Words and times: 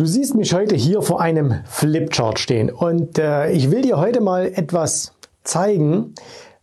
Du 0.00 0.06
siehst 0.06 0.34
mich 0.34 0.54
heute 0.54 0.76
hier 0.76 1.02
vor 1.02 1.20
einem 1.20 1.56
Flipchart 1.66 2.38
stehen 2.38 2.70
und 2.70 3.18
äh, 3.18 3.50
ich 3.50 3.70
will 3.70 3.82
dir 3.82 3.98
heute 3.98 4.22
mal 4.22 4.46
etwas 4.46 5.12
zeigen, 5.44 6.14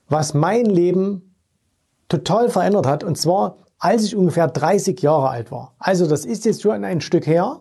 was 0.10 0.33
mein 0.33 0.65
Leben 0.65 1.36
total 2.10 2.50
verändert 2.50 2.88
hat 2.88 3.04
und 3.04 3.15
zwar 3.15 3.58
als 3.78 4.05
ich 4.05 4.15
ungefähr 4.15 4.47
30 4.47 5.00
Jahre 5.04 5.29
alt 5.29 5.52
war. 5.52 5.76
Also 5.78 6.08
das 6.08 6.26
ist 6.26 6.46
jetzt 6.46 6.63
schon 6.63 6.84
ein 6.84 7.00
Stück 7.00 7.28
her 7.28 7.60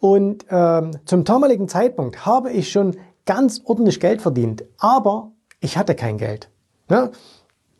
und 0.00 0.46
ähm, 0.50 0.90
zum 1.04 1.22
damaligen 1.22 1.68
Zeitpunkt 1.68 2.26
habe 2.26 2.50
ich 2.50 2.72
schon 2.72 2.96
ganz 3.24 3.60
ordentlich 3.66 4.00
Geld 4.00 4.20
verdient, 4.20 4.64
aber 4.78 5.30
ich 5.60 5.78
hatte 5.78 5.94
kein 5.94 6.18
Geld. 6.18 6.48
Ja? 6.90 7.10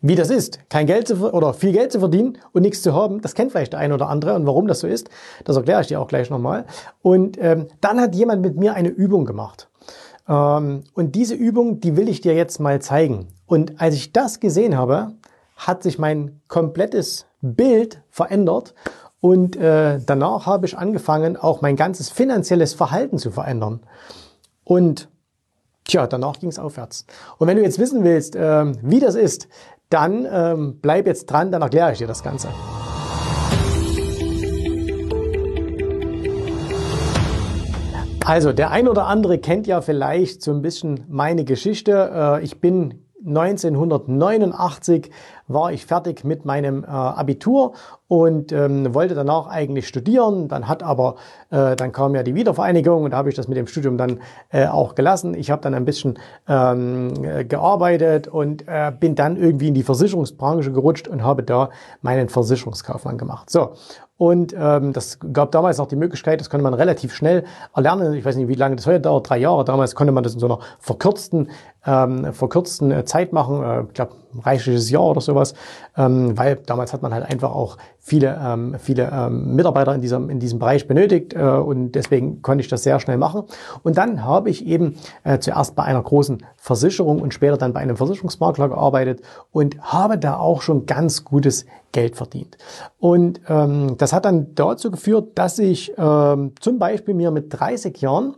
Wie 0.07 0.17
das 0.17 0.29
ist, 0.29 0.69
kein 0.69 0.87
Geld 0.87 1.09
zu, 1.09 1.33
oder 1.33 1.55
viel 1.55 1.73
Geld 1.73 1.91
zu 1.91 1.99
verdienen 1.99 2.37
und 2.53 2.61
nichts 2.61 2.83
zu 2.83 2.93
haben, 2.93 3.23
das 3.23 3.35
kennt 3.35 3.53
vielleicht 3.53 3.73
der 3.73 3.81
eine 3.81 3.95
oder 3.95 4.11
andere. 4.11 4.35
Und 4.35 4.47
warum 4.47 4.67
das 4.67 4.81
so 4.81 4.87
ist, 4.87 5.09
das 5.45 5.57
erkläre 5.57 5.81
ich 5.81 5.87
dir 5.87 5.99
auch 5.99 6.09
gleich 6.09 6.29
nochmal. 6.29 6.67
Und 7.01 7.39
ähm, 7.41 7.69
dann 7.81 7.99
hat 7.99 8.15
jemand 8.15 8.43
mit 8.43 8.55
mir 8.55 8.75
eine 8.75 8.91
Übung 8.91 9.25
gemacht. 9.25 9.71
Ähm, 10.29 10.85
und 10.93 11.15
diese 11.15 11.35
Übung, 11.35 11.81
die 11.81 11.97
will 11.97 12.11
ich 12.11 12.21
dir 12.21 12.35
jetzt 12.35 12.61
mal 12.61 12.83
zeigen. 12.83 13.29
Und 13.47 13.81
als 13.81 13.95
ich 13.95 14.13
das 14.13 14.41
gesehen 14.41 14.77
habe, 14.77 15.13
hat 15.57 15.83
sich 15.83 15.99
mein 15.99 16.43
komplettes 16.49 17.25
Bild 17.41 18.03
verändert. 18.11 18.75
Und 19.21 19.57
äh, 19.57 20.01
danach 20.05 20.45
habe 20.45 20.67
ich 20.67 20.77
angefangen, 20.77 21.39
auch 21.39 21.63
mein 21.63 21.77
ganzes 21.77 22.11
finanzielles 22.11 22.75
Verhalten 22.75 23.17
zu 23.17 23.31
verändern. 23.31 23.81
Und 24.65 25.09
Tja, 25.87 26.07
danach 26.07 26.39
ging 26.39 26.49
es 26.49 26.59
aufwärts. 26.59 27.05
Und 27.37 27.47
wenn 27.47 27.59
du 27.59 27.63
jetzt 27.63 27.79
wissen 27.79 28.05
willst, 28.05 28.37
äh, 28.37 28.73
wie 28.83 29.01
das 29.01 29.15
ist, 29.15 29.49
dann 29.91 30.27
ähm, 30.31 30.79
bleib 30.81 31.07
jetzt 31.07 31.27
dran, 31.27 31.53
dann 31.53 31.63
erkläre 31.63 31.93
ich 31.93 31.99
dir 31.99 32.07
das 32.07 32.23
Ganze. 32.23 32.49
Also, 38.25 38.55
der 38.55 38.71
ein 38.71 38.89
oder 38.89 39.07
andere 39.07 39.39
kennt 39.39 39.67
ja 39.67 39.83
vielleicht 39.83 40.43
so 40.43 40.51
ein 40.51 40.63
bisschen 40.63 41.05
meine 41.09 41.45
Geschichte. 41.45 42.11
Äh, 42.41 42.45
ich 42.45 42.59
bin 42.59 43.05
1989 43.27 45.11
war 45.47 45.73
ich 45.73 45.87
fertig 45.87 46.25
mit 46.25 46.45
meinem 46.45 46.85
äh, 46.85 46.87
Abitur 46.87 47.75
und 48.09 48.53
ähm, 48.53 48.95
wollte 48.95 49.15
danach 49.15 49.47
eigentlich 49.47 49.89
studieren. 49.89 50.49
Dann 50.49 50.69
hat 50.69 50.83
aber, 50.83 51.17
äh, 51.51 51.77
dann 51.77 51.93
kam 51.93 52.15
ja 52.15 52.23
die 52.23 52.35
Wiedervereinigung 52.35 53.05
und 53.05 53.11
da 53.11 53.17
habe 53.17 53.29
ich 53.29 53.35
das 53.35 53.49
mit 53.49 53.57
dem 53.57 53.67
Studium 53.67 53.99
dann 53.99 54.21
äh, 54.51 54.67
auch 54.67 54.95
gelassen. 54.95 55.35
Ich 55.35 55.51
habe 55.51 55.63
dann 55.63 55.75
ein 55.75 55.85
bisschen 55.85 56.19
ähm, 56.49 57.15
gearbeitet 57.49 58.29
und 58.29 58.67
äh, 58.69 58.93
bin 58.99 59.15
dann 59.15 59.37
irgendwie 59.37 59.69
in 59.69 59.75
die 59.75 59.83
Versicherungsbranche 59.83 60.73
gerutscht 60.73 61.09
und 61.09 61.23
habe 61.23 61.43
da 61.43 61.71
meinen 62.03 62.29
Versicherungskaufmann 62.29 63.19
gemacht. 63.19 63.51
So, 63.51 63.73
und 64.17 64.55
ähm, 64.57 64.93
das 64.93 65.19
gab 65.33 65.51
damals 65.51 65.79
noch 65.79 65.89
die 65.89 65.97
Möglichkeit, 65.97 66.39
das 66.39 66.49
konnte 66.49 66.63
man 66.63 66.75
relativ 66.75 67.13
schnell 67.13 67.45
erlernen. 67.75 68.15
Ich 68.15 68.25
weiß 68.25 68.37
nicht, 68.37 68.49
wie 68.49 68.55
lange 68.55 68.77
das 68.77 68.87
heute 68.87 69.01
dauert, 69.01 69.29
drei 69.29 69.39
Jahre. 69.39 69.65
Damals 69.65 69.97
konnte 69.97 70.13
man 70.13 70.23
das 70.23 70.35
in 70.35 70.41
so 70.41 70.47
einer 70.47 70.61
verkürzten, 70.79 71.51
ähm, 71.85 72.33
verkürzten 72.33 72.93
äh, 72.93 73.05
Zeit 73.05 73.33
machen. 73.33 73.63
Äh, 73.65 73.83
ich 73.83 73.95
glaube, 73.95 74.13
reichliches 74.41 74.91
Jahr 74.91 75.05
oder 75.05 75.21
sowas. 75.21 75.55
Ähm, 75.97 76.37
weil 76.37 76.57
damals 76.57 76.93
hat 76.93 77.03
man 77.03 77.13
halt 77.15 77.25
einfach 77.25 77.53
auch 77.53 77.77
viele, 77.99 78.39
ähm, 78.43 78.77
viele 78.79 79.11
ähm, 79.13 79.55
Mitarbeiter 79.55 79.95
in 79.95 80.01
diesem, 80.01 80.29
in 80.31 80.41
diesem 80.41 80.59
Bereich 80.59 80.87
benötigt 80.87 81.35
äh, 81.35 81.39
und 81.39 81.93
deswegen 81.93 82.43
konnte 82.43 82.63
ich 82.63 82.69
das 82.69 82.83
sehr 82.83 83.01
schnell 83.01 83.17
machen. 83.17 83.45
Und 83.83 83.97
dann 83.97 84.25
habe 84.25 84.51
ich 84.51 84.67
eben 84.67 84.97
äh, 85.23 85.39
zuerst 85.39 85.75
bei 85.75 85.85
einer 85.85 86.03
großen 86.03 86.45
Versicherung 86.57 87.23
und 87.23 87.33
später 87.33 87.57
dann 87.57 87.73
bei 87.73 87.81
einem 87.81 87.97
Versicherungsmakler 87.97 88.69
gearbeitet 88.69 89.23
und 89.53 89.81
habe 89.81 90.19
da 90.19 90.37
auch 90.37 90.63
schon 90.63 90.87
ganz 90.87 91.25
gutes 91.25 91.65
Geld 91.93 92.17
verdient. 92.17 92.59
Und 92.99 93.41
ähm, 93.49 93.97
das 93.97 94.13
hat 94.13 94.25
dann 94.25 94.55
dazu 94.55 94.91
geführt, 94.91 95.39
dass 95.39 95.59
ich 95.59 95.93
ähm, 95.97 96.53
zum 96.61 96.79
Beispiel 96.79 97.15
mir 97.15 97.31
mit 97.31 97.59
30 97.59 98.01
Jahren 98.01 98.37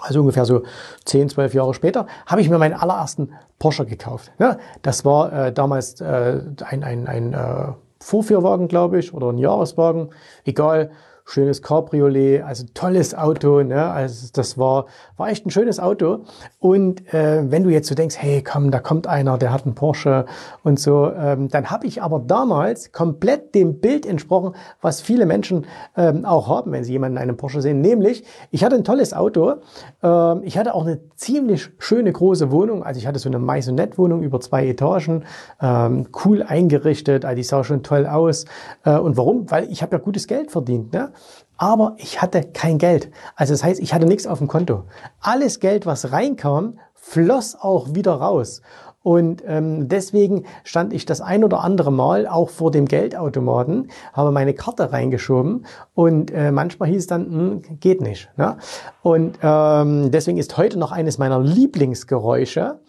also 0.00 0.20
ungefähr 0.20 0.44
so 0.44 0.62
10, 1.04 1.30
12 1.30 1.54
Jahre 1.54 1.74
später, 1.74 2.06
habe 2.26 2.40
ich 2.40 2.48
mir 2.48 2.58
meinen 2.58 2.74
allerersten 2.74 3.32
Porsche 3.58 3.86
gekauft. 3.86 4.30
Ja, 4.38 4.58
das 4.82 5.04
war 5.04 5.32
äh, 5.32 5.52
damals 5.52 6.00
äh, 6.00 6.40
ein, 6.64 6.84
ein, 6.84 7.06
ein 7.06 7.32
äh, 7.34 7.72
Vorführwagen, 8.00 8.68
glaube 8.68 8.98
ich, 8.98 9.12
oder 9.12 9.30
ein 9.30 9.38
Jahreswagen, 9.38 10.10
egal 10.44 10.90
schönes 11.28 11.62
Cabriolet, 11.62 12.42
also 12.42 12.64
tolles 12.72 13.14
Auto, 13.14 13.62
ne? 13.62 13.90
Also 13.90 14.28
das 14.32 14.56
war 14.56 14.86
war 15.18 15.28
echt 15.28 15.44
ein 15.44 15.50
schönes 15.50 15.78
Auto. 15.78 16.24
Und 16.58 17.12
äh, 17.12 17.50
wenn 17.50 17.64
du 17.64 17.70
jetzt 17.70 17.88
so 17.88 17.94
denkst, 17.94 18.16
hey, 18.18 18.42
komm, 18.42 18.70
da 18.70 18.78
kommt 18.78 19.06
einer, 19.06 19.36
der 19.36 19.52
hat 19.52 19.64
einen 19.64 19.74
Porsche 19.74 20.24
und 20.62 20.80
so, 20.80 21.10
ähm, 21.12 21.48
dann 21.48 21.70
habe 21.70 21.86
ich 21.86 22.02
aber 22.02 22.20
damals 22.20 22.92
komplett 22.92 23.54
dem 23.54 23.80
Bild 23.80 24.06
entsprochen, 24.06 24.54
was 24.80 25.00
viele 25.00 25.26
Menschen 25.26 25.66
ähm, 25.96 26.24
auch 26.24 26.48
haben, 26.48 26.72
wenn 26.72 26.84
sie 26.84 26.92
jemanden 26.92 27.16
in 27.18 27.22
einem 27.22 27.36
Porsche 27.36 27.60
sehen. 27.60 27.80
Nämlich, 27.80 28.24
ich 28.50 28.64
hatte 28.64 28.76
ein 28.76 28.84
tolles 28.84 29.12
Auto, 29.12 29.56
ähm, 30.02 30.40
ich 30.44 30.56
hatte 30.56 30.74
auch 30.74 30.86
eine 30.86 31.00
ziemlich 31.16 31.70
schöne 31.78 32.12
große 32.12 32.50
Wohnung, 32.50 32.82
also 32.82 32.98
ich 32.98 33.06
hatte 33.06 33.18
so 33.18 33.28
eine 33.28 33.38
Maisonette-Wohnung 33.38 34.22
über 34.22 34.40
zwei 34.40 34.66
Etagen, 34.66 35.24
ähm, 35.60 36.08
cool 36.24 36.42
eingerichtet, 36.42 37.24
also 37.24 37.36
die 37.36 37.42
sah 37.42 37.64
schon 37.64 37.82
toll 37.82 38.06
aus. 38.06 38.46
Äh, 38.84 38.96
und 38.98 39.16
warum? 39.16 39.50
Weil 39.50 39.70
ich 39.70 39.82
habe 39.82 39.96
ja 39.96 39.98
gutes 40.02 40.26
Geld 40.26 40.50
verdient. 40.50 40.92
Ne? 40.92 41.12
Aber 41.56 41.94
ich 41.98 42.22
hatte 42.22 42.42
kein 42.42 42.78
Geld. 42.78 43.10
Also 43.34 43.52
das 43.52 43.64
heißt, 43.64 43.80
ich 43.80 43.92
hatte 43.92 44.06
nichts 44.06 44.26
auf 44.26 44.38
dem 44.38 44.48
Konto. 44.48 44.84
Alles 45.20 45.60
Geld, 45.60 45.86
was 45.86 46.12
reinkam, 46.12 46.78
floss 46.94 47.56
auch 47.56 47.94
wieder 47.94 48.12
raus. 48.12 48.62
Und 49.02 49.42
ähm, 49.46 49.88
deswegen 49.88 50.44
stand 50.64 50.92
ich 50.92 51.06
das 51.06 51.20
ein 51.20 51.44
oder 51.44 51.62
andere 51.62 51.92
Mal 51.92 52.26
auch 52.26 52.50
vor 52.50 52.70
dem 52.70 52.84
Geldautomaten, 52.84 53.90
habe 54.12 54.32
meine 54.32 54.54
Karte 54.54 54.92
reingeschoben 54.92 55.64
und 55.94 56.30
äh, 56.32 56.50
manchmal 56.50 56.88
hieß 56.90 56.98
es 56.98 57.06
dann, 57.06 57.24
hm, 57.24 57.62
geht 57.80 58.02
nicht. 58.02 58.28
Ne? 58.36 58.58
Und 59.02 59.38
ähm, 59.40 60.10
deswegen 60.10 60.36
ist 60.36 60.58
heute 60.58 60.78
noch 60.78 60.92
eines 60.92 61.16
meiner 61.16 61.40
Lieblingsgeräusche, 61.40 62.80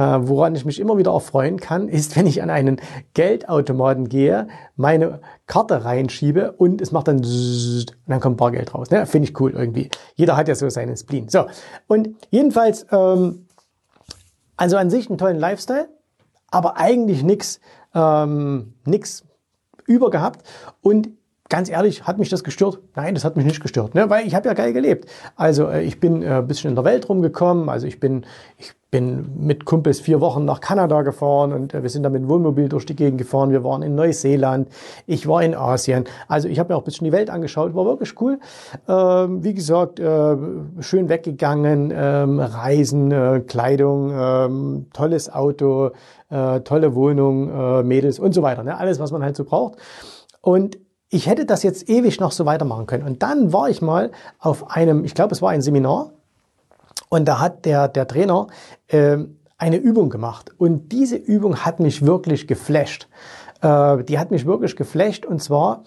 woran 0.00 0.54
ich 0.54 0.64
mich 0.64 0.80
immer 0.80 0.98
wieder 0.98 1.12
erfreuen 1.12 1.58
kann, 1.58 1.88
ist, 1.88 2.16
wenn 2.16 2.26
ich 2.26 2.42
an 2.42 2.50
einen 2.50 2.80
Geldautomaten 3.14 4.08
gehe, 4.08 4.48
meine 4.76 5.20
Karte 5.46 5.84
reinschiebe 5.84 6.52
und 6.52 6.80
es 6.80 6.92
macht 6.92 7.08
dann 7.08 7.18
und 7.18 7.96
dann 8.06 8.20
kommt 8.20 8.36
Bargeld 8.36 8.74
raus. 8.74 8.90
Ne? 8.90 9.06
Finde 9.06 9.28
ich 9.28 9.40
cool 9.40 9.52
irgendwie. 9.52 9.90
Jeder 10.14 10.36
hat 10.36 10.48
ja 10.48 10.54
so 10.54 10.68
seinen 10.68 10.96
Spleen. 10.96 11.28
So, 11.28 11.46
und 11.86 12.10
jedenfalls... 12.30 12.86
Ähm, 12.90 13.44
also 14.58 14.76
an 14.76 14.90
sich 14.90 15.08
einen 15.08 15.18
tollen 15.18 15.38
Lifestyle, 15.38 15.88
aber 16.50 16.76
eigentlich 16.76 17.22
nichts 17.22 17.60
ähm, 17.94 18.74
nix. 18.84 19.24
Und 20.82 21.08
ganz 21.48 21.70
ehrlich, 21.70 22.06
hat 22.06 22.18
mich 22.18 22.28
das 22.28 22.44
gestört? 22.44 22.80
Nein, 22.94 23.14
das 23.14 23.24
hat 23.24 23.36
mich 23.36 23.46
nicht 23.46 23.60
gestört, 23.60 23.94
ne? 23.94 24.10
weil 24.10 24.26
ich 24.26 24.34
habe 24.34 24.48
ja 24.48 24.54
geil 24.54 24.72
gelebt. 24.72 25.08
Also 25.36 25.68
äh, 25.68 25.82
ich 25.82 25.98
bin 25.98 26.22
äh, 26.22 26.26
ein 26.26 26.46
bisschen 26.46 26.70
in 26.70 26.74
der 26.74 26.84
Welt 26.84 27.08
rumgekommen, 27.08 27.68
also 27.68 27.86
ich 27.86 28.00
bin, 28.00 28.26
ich 28.58 28.74
bin 28.90 29.30
mit 29.36 29.64
Kumpels 29.64 30.00
vier 30.00 30.20
Wochen 30.20 30.44
nach 30.44 30.60
Kanada 30.60 31.02
gefahren 31.02 31.52
und 31.52 31.72
äh, 31.72 31.82
wir 31.82 31.90
sind 31.90 32.02
da 32.02 32.10
mit 32.10 32.22
dem 32.22 32.28
Wohnmobil 32.28 32.68
durch 32.68 32.84
die 32.84 32.96
Gegend 32.96 33.18
gefahren. 33.18 33.50
Wir 33.50 33.64
waren 33.64 33.82
in 33.82 33.94
Neuseeland, 33.94 34.68
ich 35.06 35.26
war 35.26 35.42
in 35.42 35.54
Asien. 35.54 36.04
Also 36.26 36.48
ich 36.48 36.58
habe 36.58 36.72
mir 36.72 36.76
auch 36.76 36.82
ein 36.82 36.84
bisschen 36.84 37.06
die 37.06 37.12
Welt 37.12 37.30
angeschaut, 37.30 37.74
war 37.74 37.86
wirklich 37.86 38.20
cool. 38.20 38.40
Ähm, 38.86 39.42
wie 39.42 39.54
gesagt, 39.54 40.00
äh, 40.00 40.36
schön 40.80 41.08
weggegangen, 41.08 41.92
ähm, 41.94 42.40
Reisen, 42.40 43.10
äh, 43.10 43.40
Kleidung, 43.40 44.12
ähm, 44.14 44.86
tolles 44.92 45.32
Auto, 45.32 45.90
tolle 46.30 46.94
Wohnung, 46.94 47.86
Mädels 47.88 48.18
und 48.18 48.34
so 48.34 48.42
weiter. 48.42 48.62
Ne? 48.62 48.76
Alles, 48.76 49.00
was 49.00 49.12
man 49.12 49.22
halt 49.22 49.34
so 49.34 49.44
braucht. 49.44 49.78
Und 50.42 50.76
ich 51.10 51.26
hätte 51.26 51.46
das 51.46 51.62
jetzt 51.62 51.88
ewig 51.88 52.20
noch 52.20 52.32
so 52.32 52.46
weitermachen 52.46 52.86
können. 52.86 53.04
Und 53.04 53.22
dann 53.22 53.52
war 53.52 53.68
ich 53.68 53.80
mal 53.80 54.10
auf 54.38 54.70
einem, 54.70 55.04
ich 55.04 55.14
glaube, 55.14 55.34
es 55.34 55.42
war 55.42 55.50
ein 55.50 55.62
Seminar, 55.62 56.12
und 57.08 57.26
da 57.26 57.40
hat 57.40 57.64
der, 57.64 57.88
der 57.88 58.06
Trainer 58.06 58.48
äh, 58.88 59.18
eine 59.56 59.76
Übung 59.76 60.10
gemacht. 60.10 60.52
Und 60.58 60.92
diese 60.92 61.16
Übung 61.16 61.64
hat 61.64 61.80
mich 61.80 62.04
wirklich 62.04 62.46
geflasht. 62.46 63.08
Äh, 63.62 64.04
die 64.04 64.18
hat 64.18 64.30
mich 64.30 64.46
wirklich 64.46 64.76
geflasht. 64.76 65.24
Und 65.24 65.42
zwar, 65.42 65.84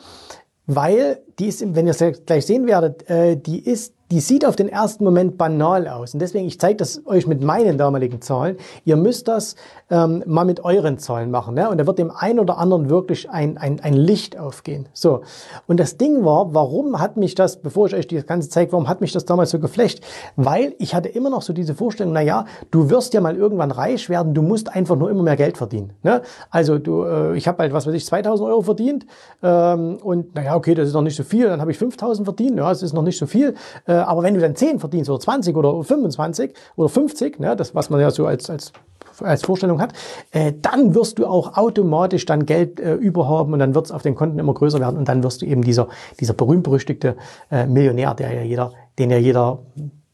weil 0.65 1.21
die 1.39 1.47
ist, 1.47 1.75
wenn 1.75 1.87
ihr 1.87 1.95
es 1.97 2.25
gleich 2.25 2.45
sehen 2.45 2.67
werdet, 2.67 3.09
äh, 3.09 3.37
die 3.37 3.59
ist 3.59 3.93
die 4.11 4.19
sieht 4.19 4.45
auf 4.45 4.57
den 4.57 4.67
ersten 4.67 5.05
Moment 5.05 5.37
banal 5.37 5.87
aus. 5.87 6.13
Und 6.13 6.19
deswegen, 6.19 6.45
ich 6.45 6.59
zeige 6.59 6.75
das 6.75 7.01
euch 7.05 7.27
mit 7.27 7.41
meinen 7.41 7.77
damaligen 7.77 8.21
Zahlen. 8.21 8.57
Ihr 8.83 8.97
müsst 8.97 9.29
das 9.29 9.55
ähm, 9.89 10.21
mal 10.27 10.43
mit 10.43 10.65
euren 10.65 10.97
Zahlen 10.97 11.31
machen. 11.31 11.55
Ne? 11.55 11.69
Und 11.69 11.77
da 11.77 11.87
wird 11.87 11.97
dem 11.97 12.11
einen 12.11 12.39
oder 12.39 12.57
anderen 12.57 12.89
wirklich 12.89 13.29
ein, 13.29 13.57
ein, 13.57 13.79
ein 13.79 13.93
Licht 13.93 14.37
aufgehen. 14.37 14.89
So. 14.91 15.21
Und 15.65 15.79
das 15.79 15.95
Ding 15.95 16.25
war, 16.25 16.53
warum 16.53 16.99
hat 16.99 17.15
mich 17.15 17.35
das, 17.35 17.61
bevor 17.61 17.87
ich 17.87 17.95
euch 17.95 18.05
das 18.07 18.25
Ganze 18.25 18.49
zeige, 18.49 18.73
warum 18.73 18.89
hat 18.89 18.99
mich 18.99 19.13
das 19.13 19.23
damals 19.23 19.51
so 19.51 19.59
geflecht? 19.59 20.03
Weil 20.35 20.75
ich 20.77 20.93
hatte 20.93 21.07
immer 21.07 21.29
noch 21.29 21.41
so 21.41 21.53
diese 21.53 21.73
Vorstellung, 21.73 22.11
na 22.11 22.21
ja, 22.21 22.45
du 22.69 22.89
wirst 22.89 23.13
ja 23.13 23.21
mal 23.21 23.37
irgendwann 23.37 23.71
reich 23.71 24.09
werden, 24.09 24.33
du 24.33 24.41
musst 24.41 24.75
einfach 24.75 24.97
nur 24.97 25.09
immer 25.09 25.23
mehr 25.23 25.37
Geld 25.37 25.57
verdienen. 25.57 25.93
Ne? 26.03 26.21
Also 26.49 26.79
du, 26.79 27.05
äh, 27.05 27.37
ich 27.37 27.47
habe 27.47 27.59
halt, 27.59 27.71
was 27.71 27.87
weiß 27.87 27.93
ich, 27.93 28.05
2000 28.05 28.49
Euro 28.49 28.61
verdient 28.61 29.05
ähm, 29.41 29.99
und 30.03 30.35
naja, 30.35 30.57
okay, 30.57 30.75
das 30.75 30.89
ist 30.89 30.93
noch 30.93 31.01
nicht 31.01 31.15
so 31.15 31.20
viel. 31.23 31.47
Dann 31.47 31.61
habe 31.61 31.71
ich 31.71 31.77
5000 31.77 32.25
verdient, 32.25 32.57
ja, 32.57 32.69
das 32.69 32.83
ist 32.83 32.93
noch 32.93 33.03
nicht 33.03 33.17
so 33.17 33.25
viel. 33.25 33.55
Äh, 33.87 33.93
aber 33.93 34.23
wenn 34.23 34.33
du 34.33 34.39
dann 34.39 34.55
10 34.55 34.79
verdienst 34.79 35.09
oder 35.09 35.19
20 35.19 35.55
oder 35.55 35.83
25 35.83 36.53
oder 36.75 36.89
50, 36.89 37.39
ne, 37.39 37.55
das, 37.55 37.75
was 37.75 37.89
man 37.89 37.99
ja 37.99 38.11
so 38.11 38.25
als, 38.25 38.49
als 38.49 38.71
als 39.19 39.43
Vorstellung 39.43 39.81
hat, 39.81 39.93
äh, 40.31 40.53
dann 40.61 40.95
wirst 40.95 41.19
du 41.19 41.25
auch 41.25 41.57
automatisch 41.57 42.25
dann 42.25 42.45
Geld 42.45 42.79
äh, 42.79 42.95
überhaben 42.95 43.53
und 43.53 43.59
dann 43.59 43.75
wird 43.75 43.85
es 43.85 43.91
auf 43.91 44.01
den 44.01 44.15
Konten 44.15 44.39
immer 44.39 44.53
größer 44.53 44.79
werden 44.79 44.97
und 44.97 45.07
dann 45.07 45.23
wirst 45.23 45.41
du 45.41 45.45
eben 45.45 45.63
dieser, 45.63 45.87
dieser 46.19 46.33
berühmt-berüchtigte 46.33 47.15
äh, 47.51 47.65
Millionär, 47.65 48.13
der 48.13 48.33
ja 48.33 48.41
jeder, 48.41 48.71
den 48.97 49.11
ja 49.11 49.17
jeder 49.17 49.59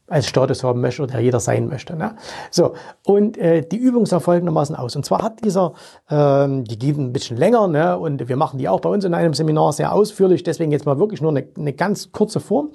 als 0.08 0.26
Status 0.26 0.64
haben 0.64 0.80
möchte 0.80 1.02
oder 1.02 1.12
der 1.12 1.20
jeder 1.20 1.40
sein 1.40 1.68
möchte. 1.68 1.96
Ne? 1.96 2.16
So, 2.50 2.74
und 3.04 3.36
äh, 3.36 3.62
die 3.62 3.76
Übung 3.76 4.06
sah 4.06 4.20
folgendermaßen 4.20 4.74
aus. 4.74 4.96
Und 4.96 5.04
zwar 5.04 5.22
hat 5.22 5.44
dieser, 5.44 5.74
ähm, 6.10 6.64
die 6.64 6.78
geht 6.78 6.96
ein 6.96 7.12
bisschen 7.12 7.36
länger 7.36 7.68
ne? 7.68 7.98
und 7.98 8.28
wir 8.28 8.36
machen 8.36 8.58
die 8.58 8.68
auch 8.68 8.80
bei 8.80 8.88
uns 8.88 9.04
in 9.04 9.14
einem 9.14 9.34
Seminar 9.34 9.72
sehr 9.72 9.92
ausführlich, 9.92 10.42
deswegen 10.42 10.72
jetzt 10.72 10.86
mal 10.86 10.98
wirklich 10.98 11.20
nur 11.20 11.30
eine, 11.30 11.46
eine 11.56 11.72
ganz 11.72 12.10
kurze 12.12 12.40
Form. 12.40 12.70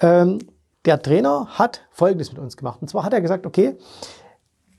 Ähm, 0.00 0.38
der 0.84 1.02
Trainer 1.02 1.46
hat 1.50 1.82
Folgendes 1.90 2.32
mit 2.32 2.40
uns 2.40 2.56
gemacht. 2.56 2.78
Und 2.80 2.88
zwar 2.88 3.04
hat 3.04 3.12
er 3.12 3.20
gesagt, 3.20 3.46
okay, 3.46 3.76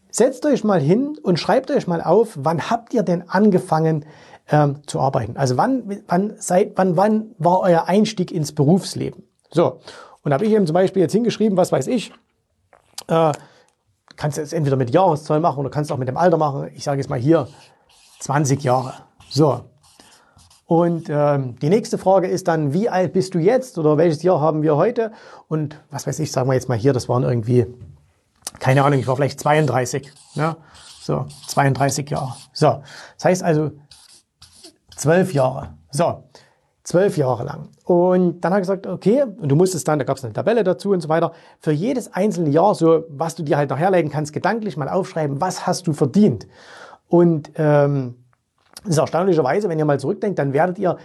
setzt 0.09 0.45
euch 0.45 0.63
mal 0.63 0.79
hin 0.79 1.17
und 1.21 1.39
schreibt 1.39 1.71
euch 1.71 1.87
mal 1.87 2.01
auf, 2.01 2.37
wann 2.39 2.69
habt 2.69 2.93
ihr 2.93 3.03
denn 3.03 3.29
angefangen 3.29 4.05
ähm, 4.49 4.81
zu 4.87 4.99
arbeiten? 4.99 5.37
Also 5.37 5.57
wann, 5.57 6.03
wann, 6.07 6.33
seid, 6.37 6.73
wann, 6.75 6.97
wann 6.97 7.35
war 7.37 7.59
euer 7.61 7.85
Einstieg 7.87 8.31
ins 8.31 8.53
Berufsleben? 8.53 9.23
So, 9.51 9.79
und 10.23 10.33
habe 10.33 10.45
ich 10.45 10.51
eben 10.51 10.67
zum 10.67 10.73
Beispiel 10.73 11.01
jetzt 11.01 11.13
hingeschrieben, 11.13 11.57
was 11.57 11.71
weiß 11.71 11.87
ich, 11.87 12.11
äh, 13.07 13.31
kannst 14.15 14.37
du 14.37 14.41
jetzt 14.41 14.53
entweder 14.53 14.75
mit 14.75 14.91
Jahreszahl 14.91 15.39
machen 15.39 15.59
oder 15.59 15.69
kannst 15.69 15.91
auch 15.91 15.97
mit 15.97 16.07
dem 16.07 16.17
Alter 16.17 16.37
machen. 16.37 16.69
Ich 16.75 16.83
sage 16.83 16.99
jetzt 16.99 17.09
mal 17.09 17.19
hier 17.19 17.47
20 18.19 18.63
Jahre. 18.63 18.93
So. 19.29 19.65
Und 20.65 21.09
ähm, 21.09 21.57
die 21.59 21.69
nächste 21.69 21.97
Frage 21.97 22.27
ist 22.27 22.47
dann, 22.47 22.73
wie 22.73 22.87
alt 22.87 23.13
bist 23.13 23.33
du 23.33 23.39
jetzt 23.39 23.77
oder 23.77 23.97
welches 23.97 24.23
Jahr 24.23 24.39
haben 24.39 24.61
wir 24.61 24.77
heute? 24.77 25.11
Und 25.49 25.81
was 25.89 26.07
weiß 26.07 26.19
ich, 26.19 26.31
sagen 26.31 26.47
wir 26.49 26.53
jetzt 26.53 26.69
mal 26.69 26.77
hier, 26.77 26.93
das 26.93 27.09
waren 27.09 27.23
irgendwie, 27.23 27.65
keine 28.59 28.83
Ahnung, 28.83 28.99
ich 28.99 29.07
war 29.07 29.15
vielleicht 29.15 29.39
32. 29.39 30.13
Ja? 30.35 30.55
So, 31.01 31.25
32 31.47 32.09
Jahre. 32.09 32.35
So, 32.53 32.81
das 33.15 33.25
heißt 33.25 33.43
also 33.43 33.71
12 34.95 35.33
Jahre. 35.33 35.73
So, 35.91 36.23
Zwölf 36.91 37.15
Jahre 37.15 37.45
lang. 37.45 37.69
Und 37.85 38.41
dann 38.41 38.51
hat 38.51 38.57
er 38.57 38.61
gesagt, 38.61 38.85
okay, 38.85 39.23
und 39.23 39.47
du 39.47 39.55
musstest 39.55 39.87
dann, 39.87 39.97
da 39.97 40.03
gab 40.03 40.17
es 40.17 40.25
eine 40.25 40.33
Tabelle 40.33 40.65
dazu 40.65 40.91
und 40.91 40.99
so 40.99 41.07
weiter, 41.07 41.31
für 41.61 41.71
jedes 41.71 42.13
einzelne 42.13 42.49
Jahr, 42.49 42.75
so 42.75 43.05
was 43.07 43.35
du 43.35 43.43
dir 43.43 43.55
halt 43.55 43.69
noch 43.69 43.79
kannst, 44.09 44.33
gedanklich 44.33 44.75
mal 44.75 44.89
aufschreiben, 44.89 45.39
was 45.39 45.65
hast 45.65 45.87
du 45.87 45.93
verdient. 45.93 46.49
Und 47.07 47.49
ähm, 47.55 48.15
das 48.83 48.95
ist 48.95 48.97
erstaunlicherweise, 48.97 49.69
wenn 49.69 49.79
ihr 49.79 49.85
mal 49.85 50.01
zurückdenkt, 50.01 50.37
dann 50.37 50.51
werdet 50.51 50.79
ihr 50.79 50.97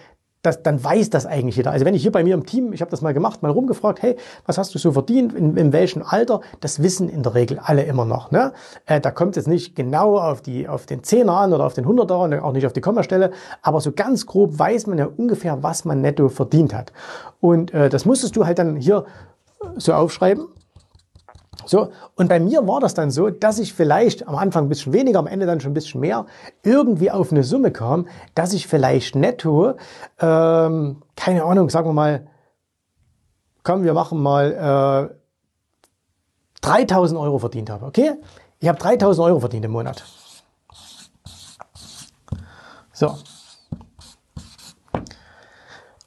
das, 0.46 0.62
dann 0.62 0.82
weiß 0.82 1.10
das 1.10 1.26
eigentlich 1.26 1.56
jeder. 1.56 1.72
Also 1.72 1.84
wenn 1.84 1.94
ich 1.94 2.02
hier 2.02 2.12
bei 2.12 2.24
mir 2.24 2.34
im 2.34 2.46
Team, 2.46 2.72
ich 2.72 2.80
habe 2.80 2.90
das 2.90 3.02
mal 3.02 3.12
gemacht, 3.12 3.42
mal 3.42 3.50
rumgefragt, 3.50 4.00
hey, 4.02 4.16
was 4.46 4.58
hast 4.58 4.74
du 4.74 4.78
so 4.78 4.92
verdient, 4.92 5.34
in, 5.34 5.56
in 5.56 5.72
welchem 5.72 6.02
Alter, 6.02 6.40
das 6.60 6.82
wissen 6.82 7.08
in 7.08 7.22
der 7.22 7.34
Regel 7.34 7.58
alle 7.62 7.82
immer 7.82 8.04
noch. 8.04 8.30
Ne? 8.30 8.52
Äh, 8.86 9.00
da 9.00 9.10
kommt 9.10 9.36
es 9.36 9.44
jetzt 9.44 9.48
nicht 9.48 9.74
genau 9.74 10.18
auf, 10.18 10.40
die, 10.40 10.68
auf 10.68 10.86
den 10.86 11.02
Zehner 11.02 11.34
an 11.34 11.52
oder 11.52 11.66
auf 11.66 11.74
den 11.74 11.86
Hunderter 11.86 12.20
und 12.20 12.34
auch 12.34 12.52
nicht 12.52 12.66
auf 12.66 12.72
die 12.72 12.80
Kommastelle, 12.80 13.32
aber 13.62 13.80
so 13.80 13.92
ganz 13.92 14.26
grob 14.26 14.58
weiß 14.58 14.86
man 14.86 14.98
ja 14.98 15.06
ungefähr, 15.06 15.62
was 15.62 15.84
man 15.84 16.00
netto 16.00 16.28
verdient 16.28 16.72
hat. 16.72 16.92
Und 17.40 17.74
äh, 17.74 17.88
das 17.88 18.04
musstest 18.04 18.36
du 18.36 18.46
halt 18.46 18.58
dann 18.58 18.76
hier 18.76 19.04
so 19.76 19.92
aufschreiben 19.92 20.46
so, 21.66 21.90
und 22.14 22.28
bei 22.28 22.38
mir 22.38 22.66
war 22.66 22.80
das 22.80 22.94
dann 22.94 23.10
so, 23.10 23.28
dass 23.28 23.58
ich 23.58 23.74
vielleicht 23.74 24.26
am 24.28 24.36
Anfang 24.36 24.66
ein 24.66 24.68
bisschen 24.68 24.92
weniger, 24.92 25.18
am 25.18 25.26
Ende 25.26 25.46
dann 25.46 25.60
schon 25.60 25.72
ein 25.72 25.74
bisschen 25.74 26.00
mehr, 26.00 26.26
irgendwie 26.62 27.10
auf 27.10 27.32
eine 27.32 27.42
Summe 27.42 27.72
kam, 27.72 28.06
dass 28.34 28.52
ich 28.52 28.68
vielleicht 28.68 29.16
netto, 29.16 29.74
ähm, 30.20 31.02
keine 31.16 31.44
Ahnung, 31.44 31.68
sagen 31.68 31.88
wir 31.88 31.92
mal, 31.92 32.28
komm, 33.64 33.82
wir 33.82 33.94
machen 33.94 34.22
mal 34.22 35.10
äh, 35.10 35.14
3000 36.62 37.20
Euro 37.20 37.38
verdient 37.40 37.68
habe, 37.68 37.84
okay? 37.84 38.12
Ich 38.60 38.68
habe 38.68 38.78
3000 38.78 39.26
Euro 39.26 39.40
verdient 39.40 39.64
im 39.64 39.72
Monat. 39.72 40.04
So. 42.92 43.18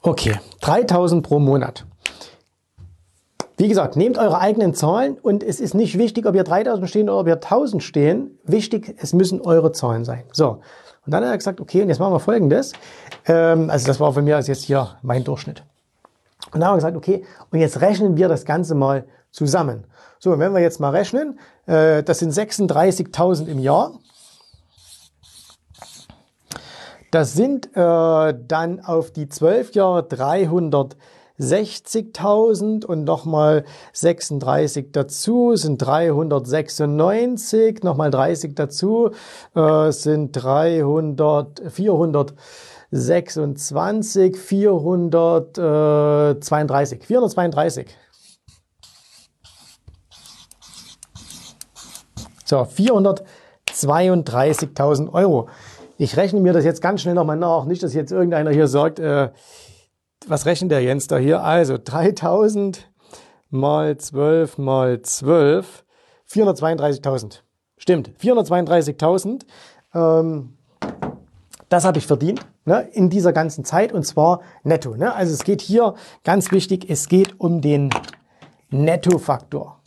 Okay, 0.02 0.40
3000 0.62 1.22
pro 1.22 1.40
Monat. 1.40 1.86
Wie 3.60 3.68
gesagt, 3.68 3.98
nehmt 3.98 4.18
eure 4.18 4.40
eigenen 4.40 4.74
Zahlen 4.74 5.18
und 5.22 5.44
es 5.44 5.60
ist 5.60 5.74
nicht 5.74 5.98
wichtig, 5.98 6.26
ob 6.26 6.34
ihr 6.34 6.46
3000 6.46 6.90
stehen 6.90 7.10
oder 7.10 7.20
ob 7.20 7.28
ihr 7.28 7.34
1000 7.34 7.84
stehen. 7.84 8.40
Wichtig, 8.46 8.96
es 9.02 9.12
müssen 9.12 9.42
eure 9.42 9.74
Zahlen 9.74 10.06
sein. 10.06 10.24
So. 10.32 10.62
Und 11.06 11.12
dann 11.12 11.26
hat 11.26 11.32
er 11.32 11.38
gesagt, 11.38 11.60
okay, 11.60 11.82
und 11.82 11.90
jetzt 11.90 12.00
machen 12.00 12.14
wir 12.14 12.22
Folgendes. 12.22 12.72
Ähm, 13.26 13.70
also 13.70 13.86
das 13.86 14.00
war 14.00 14.14
von 14.14 14.24
mir 14.24 14.40
jetzt 14.40 14.64
hier 14.64 14.96
mein 15.02 15.26
Durchschnitt. 15.26 15.66
Und 16.54 16.62
dann 16.62 16.70
haben 16.70 16.76
wir 16.76 16.78
gesagt, 16.78 16.96
okay, 16.96 17.26
und 17.52 17.60
jetzt 17.60 17.82
rechnen 17.82 18.16
wir 18.16 18.30
das 18.30 18.46
Ganze 18.46 18.76
mal 18.76 19.04
zusammen. 19.30 19.84
So, 20.20 20.40
wenn 20.40 20.54
wir 20.54 20.62
jetzt 20.62 20.80
mal 20.80 20.92
rechnen, 20.92 21.38
äh, 21.66 22.02
das 22.02 22.20
sind 22.20 22.32
36.000 22.32 23.48
im 23.48 23.60
Jahr. 23.60 23.92
Das 27.12 27.34
sind 27.34 27.76
äh, 27.76 28.34
dann 28.48 28.80
auf 28.86 29.12
die 29.12 29.28
12 29.28 29.74
Jahre 29.76 30.04
300 30.04 30.96
60.000 31.40 32.86
und 32.86 33.06
nochmal 33.06 33.64
36 33.94 34.92
dazu 34.92 35.56
sind 35.56 35.78
396, 35.78 37.82
nochmal 37.84 38.12
30 38.12 38.56
dazu 38.56 39.12
äh, 39.56 39.92
sind 39.92 40.34
300, 40.34 41.62
426, 41.72 44.38
432, 44.38 47.06
432. 47.06 47.88
So, 52.44 52.62
432.000 52.62 55.14
Euro. 55.14 55.48
Ich 56.00 56.18
rechne 56.18 56.40
mir 56.40 56.54
das 56.54 56.66
jetzt 56.66 56.82
ganz 56.82 57.02
schnell 57.02 57.14
nochmal 57.14 57.38
nach. 57.38 57.66
Nicht, 57.66 57.84
dass 57.84 57.94
jetzt 57.94 58.12
irgendeiner 58.12 58.50
hier 58.50 58.68
sagt, 58.68 58.98
äh, 58.98 59.30
was 60.30 60.46
rechnet 60.46 60.72
der 60.72 60.82
Jens 60.82 61.08
da 61.08 61.18
hier? 61.18 61.44
Also 61.44 61.78
3000 61.84 62.90
mal 63.50 63.98
12 63.98 64.58
mal 64.58 65.02
12, 65.02 65.84
432.000. 66.30 67.40
Stimmt, 67.78 68.12
432.000. 68.22 69.42
Ähm, 69.96 70.58
das 71.70 71.86
habe 71.86 71.98
ich 71.98 72.08
verdient 72.08 72.46
ne, 72.66 72.88
in 72.92 73.10
dieser 73.10 73.34
ganzen 73.34 73.64
Zeit 73.64 73.92
und 73.92 74.04
zwar 74.06 74.42
netto. 74.64 74.96
Ne? 74.96 75.14
Also 75.14 75.34
es 75.34 75.44
geht 75.44 75.62
hier, 75.62 75.96
ganz 76.24 76.52
wichtig, 76.52 76.90
es 76.90 77.08
geht 77.08 77.40
um 77.40 77.62
den 77.62 77.90
Nettofaktor. 78.70 79.82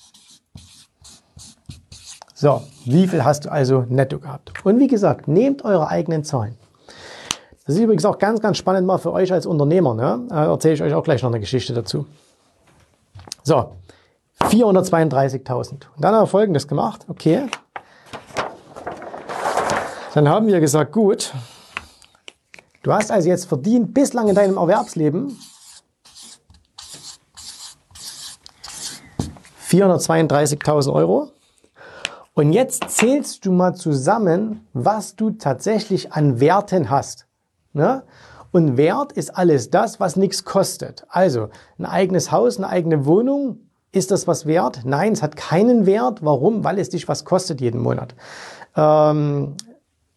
So, 2.34 2.62
wie 2.84 3.06
viel 3.06 3.24
hast 3.24 3.44
du 3.44 3.52
also 3.52 3.84
netto 3.88 4.18
gehabt? 4.18 4.52
Und 4.64 4.80
wie 4.80 4.88
gesagt, 4.88 5.28
nehmt 5.28 5.64
eure 5.64 5.88
eigenen 5.88 6.24
Zahlen. 6.24 6.56
Das 7.64 7.76
ist 7.76 7.80
übrigens 7.80 8.04
auch 8.04 8.18
ganz, 8.18 8.40
ganz 8.40 8.56
spannend 8.56 8.86
mal 8.86 8.98
für 8.98 9.12
euch 9.12 9.32
als 9.32 9.46
Unternehmer. 9.46 9.94
Ne? 9.94 10.26
Äh, 10.30 10.46
erzähle 10.46 10.74
ich 10.74 10.82
euch 10.82 10.94
auch 10.94 11.04
gleich 11.04 11.22
noch 11.22 11.30
eine 11.30 11.38
Geschichte 11.38 11.72
dazu. 11.72 12.06
So, 13.44 13.76
432.000. 14.40 15.70
Und 15.70 15.82
dann 15.98 16.14
haben 16.14 16.22
wir 16.22 16.26
Folgendes 16.26 16.66
gemacht. 16.66 17.06
Okay. 17.08 17.46
Dann 20.14 20.28
haben 20.28 20.46
wir 20.46 20.60
gesagt, 20.60 20.92
gut, 20.92 21.32
du 22.82 22.92
hast 22.92 23.10
also 23.10 23.28
jetzt 23.28 23.46
verdient 23.46 23.94
bislang 23.94 24.28
in 24.28 24.34
deinem 24.34 24.56
Erwerbsleben 24.56 25.38
432.000 29.68 30.92
Euro. 30.92 31.30
Und 32.34 32.52
jetzt 32.52 32.90
zählst 32.90 33.46
du 33.46 33.52
mal 33.52 33.74
zusammen, 33.74 34.66
was 34.72 35.16
du 35.16 35.30
tatsächlich 35.30 36.12
an 36.12 36.40
Werten 36.40 36.90
hast. 36.90 37.26
Ne? 37.72 38.02
Und 38.50 38.76
Wert 38.76 39.12
ist 39.12 39.36
alles 39.36 39.70
das, 39.70 39.98
was 39.98 40.16
nichts 40.16 40.44
kostet. 40.44 41.06
Also 41.08 41.48
ein 41.78 41.86
eigenes 41.86 42.30
Haus, 42.30 42.58
eine 42.58 42.68
eigene 42.68 43.06
Wohnung, 43.06 43.60
ist 43.92 44.10
das 44.10 44.26
was 44.26 44.46
wert? 44.46 44.82
Nein, 44.84 45.12
es 45.12 45.22
hat 45.22 45.36
keinen 45.36 45.86
Wert. 45.86 46.24
Warum? 46.24 46.64
Weil 46.64 46.78
es 46.78 46.88
dich 46.88 47.08
was 47.08 47.24
kostet 47.24 47.60
jeden 47.60 47.80
Monat. 47.80 48.14
Ähm, 48.74 49.54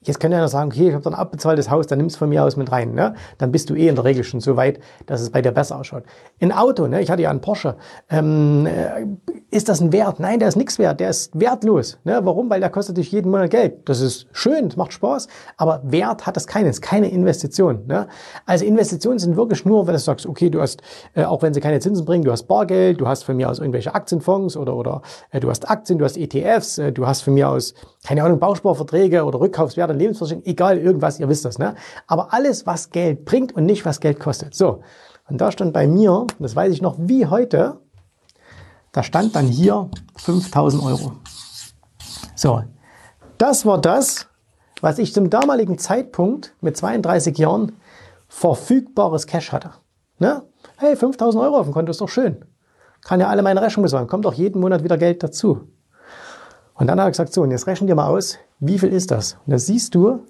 Jetzt 0.05 0.19
könnt 0.19 0.33
ihr 0.33 0.37
ja 0.37 0.47
sagen, 0.47 0.71
okay, 0.71 0.89
ich 0.89 0.93
habe 0.93 1.03
dann 1.03 1.15
abbezahltes 1.15 1.69
Haus, 1.69 1.87
dann 1.87 1.97
nimmst 1.97 2.15
du 2.15 2.19
von 2.19 2.29
mir 2.29 2.43
aus 2.43 2.57
mit 2.57 2.71
rein. 2.71 2.93
Ne? 2.93 3.15
Dann 3.39 3.51
bist 3.51 3.69
du 3.69 3.75
eh 3.75 3.87
in 3.87 3.95
der 3.95 4.03
Regel 4.03 4.23
schon 4.23 4.39
so 4.39 4.55
weit, 4.55 4.79
dass 5.07 5.21
es 5.21 5.31
bei 5.31 5.41
dir 5.41 5.51
besser 5.51 5.79
ausschaut. 5.79 6.03
Ein 6.39 6.51
Auto, 6.51 6.87
ne? 6.87 7.01
ich 7.01 7.09
hatte 7.09 7.23
ja 7.23 7.31
einen 7.31 7.41
Porsche, 7.41 7.75
ähm, 8.09 8.67
äh, 8.67 9.05
ist 9.49 9.67
das 9.67 9.81
ein 9.81 9.91
Wert? 9.91 10.19
Nein, 10.19 10.39
der 10.39 10.49
ist 10.49 10.57
nichts 10.57 10.77
wert, 10.79 10.99
der 10.99 11.09
ist 11.09 11.39
wertlos. 11.39 11.97
Ne? 12.03 12.19
Warum? 12.23 12.49
Weil 12.49 12.59
der 12.59 12.69
kostet 12.69 12.97
dich 12.97 13.11
jeden 13.11 13.31
Monat 13.31 13.49
Geld. 13.49 13.87
Das 13.89 14.01
ist 14.01 14.27
schön, 14.31 14.69
das 14.69 14.77
macht 14.77 14.93
Spaß, 14.93 15.27
aber 15.57 15.81
Wert 15.83 16.27
hat 16.27 16.35
das 16.35 16.45
keines, 16.45 16.81
keine 16.81 17.09
Investition. 17.09 17.85
Ne? 17.87 18.07
Also 18.45 18.65
Investitionen 18.65 19.17
sind 19.17 19.37
wirklich 19.37 19.65
nur, 19.65 19.87
wenn 19.87 19.93
du 19.93 19.99
sagst, 19.99 20.27
okay, 20.27 20.49
du 20.49 20.61
hast, 20.61 20.81
äh, 21.13 21.23
auch 21.23 21.41
wenn 21.41 21.53
sie 21.53 21.61
keine 21.61 21.79
Zinsen 21.79 22.05
bringen, 22.05 22.23
du 22.23 22.31
hast 22.31 22.43
Bargeld, 22.43 23.01
du 23.01 23.07
hast 23.07 23.23
von 23.23 23.37
mir 23.37 23.49
aus 23.49 23.59
irgendwelche 23.59 23.95
Aktienfonds 23.95 24.55
oder, 24.55 24.75
oder 24.75 25.01
äh, 25.31 25.39
du 25.39 25.49
hast 25.49 25.69
Aktien, 25.69 25.97
du 25.97 26.05
hast 26.05 26.17
ETFs, 26.17 26.77
äh, 26.77 26.91
du 26.91 27.07
hast 27.07 27.21
von 27.21 27.33
mir 27.33 27.49
aus, 27.49 27.73
keine 28.05 28.23
Ahnung, 28.23 28.39
Bausparverträge 28.39 29.23
oder 29.23 29.39
Rückkaufswerte 29.39 29.94
Lebensversicherung, 29.95 30.45
egal, 30.45 30.77
irgendwas, 30.77 31.19
ihr 31.19 31.29
wisst 31.29 31.45
das, 31.45 31.57
ne? 31.57 31.75
Aber 32.07 32.33
alles, 32.33 32.65
was 32.65 32.89
Geld 32.89 33.25
bringt 33.25 33.53
und 33.55 33.65
nicht, 33.65 33.85
was 33.85 33.99
Geld 33.99 34.19
kostet. 34.19 34.53
So. 34.55 34.81
Und 35.27 35.41
da 35.41 35.51
stand 35.51 35.73
bei 35.73 35.87
mir, 35.87 36.27
das 36.39 36.55
weiß 36.55 36.71
ich 36.71 36.81
noch 36.81 36.95
wie 36.99 37.25
heute, 37.25 37.79
da 38.91 39.03
stand 39.03 39.35
dann 39.35 39.47
hier 39.47 39.89
5000 40.17 40.83
Euro. 40.83 41.13
So. 42.35 42.63
das 43.37 43.65
war 43.65 43.79
das, 43.79 44.27
was 44.81 44.99
ich 44.99 45.13
zum 45.13 45.29
damaligen 45.29 45.77
Zeitpunkt 45.77 46.53
mit 46.61 46.77
32 46.77 47.37
Jahren 47.37 47.73
verfügbares 48.27 49.27
Cash 49.27 49.51
hatte. 49.51 49.71
Ne? 50.19 50.43
Hey, 50.77 50.95
5000 50.95 51.43
Euro 51.43 51.57
auf 51.57 51.65
dem 51.65 51.73
Konto 51.73 51.91
ist 51.91 52.01
doch 52.01 52.09
schön. 52.09 52.45
Kann 53.03 53.19
ja 53.19 53.27
alle 53.27 53.41
meine 53.41 53.61
Rechnung 53.61 53.83
bezahlen. 53.83 54.07
Kommt 54.07 54.25
doch 54.25 54.33
jeden 54.33 54.59
Monat 54.61 54.83
wieder 54.83 54.97
Geld 54.97 55.23
dazu. 55.23 55.67
Und 56.75 56.87
dann 56.87 56.99
hat 56.99 57.07
er 57.07 57.11
gesagt, 57.11 57.33
so, 57.33 57.41
und 57.41 57.51
jetzt 57.51 57.67
rechnen 57.67 57.87
wir 57.87 57.95
mal 57.95 58.07
aus, 58.07 58.37
wie 58.59 58.77
viel 58.77 58.89
ist 58.89 59.11
das? 59.11 59.33
Und 59.45 59.51
da 59.51 59.57
siehst 59.57 59.95
du, 59.95 60.25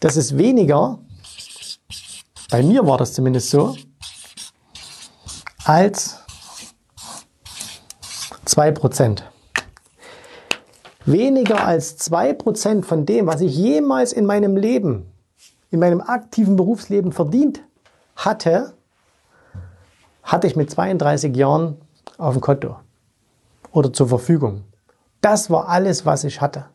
das 0.00 0.16
ist 0.16 0.36
weniger, 0.36 0.98
bei 2.50 2.62
mir 2.62 2.86
war 2.86 2.98
das 2.98 3.14
zumindest 3.14 3.50
so, 3.50 3.76
als 5.64 6.18
2%. 8.46 9.22
Weniger 11.06 11.64
als 11.64 12.00
2% 12.10 12.82
von 12.82 13.06
dem, 13.06 13.26
was 13.26 13.40
ich 13.40 13.56
jemals 13.56 14.12
in 14.12 14.26
meinem 14.26 14.56
Leben, 14.56 15.06
in 15.70 15.78
meinem 15.78 16.00
aktiven 16.00 16.56
Berufsleben 16.56 17.12
verdient 17.12 17.62
hatte, 18.16 18.74
hatte 20.22 20.46
ich 20.46 20.56
mit 20.56 20.70
32 20.70 21.36
Jahren 21.36 21.76
auf 22.18 22.34
dem 22.34 22.40
Konto 22.40 22.76
oder 23.72 23.92
zur 23.92 24.08
Verfügung. 24.08 24.64
Das 25.24 25.48
war 25.48 25.68
alles, 25.68 26.04
was 26.04 26.24
ich 26.24 26.40
hatte. 26.40 26.66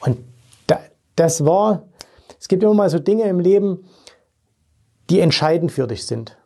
Und 0.00 0.18
das 1.16 1.44
war, 1.44 1.84
es 2.38 2.48
gibt 2.48 2.62
immer 2.62 2.74
mal 2.74 2.90
so 2.90 2.98
Dinge 2.98 3.24
im 3.24 3.40
Leben, 3.40 3.84
die 5.10 5.20
entscheidend 5.20 5.72
für 5.72 5.86
dich 5.86 6.06
sind. 6.06 6.36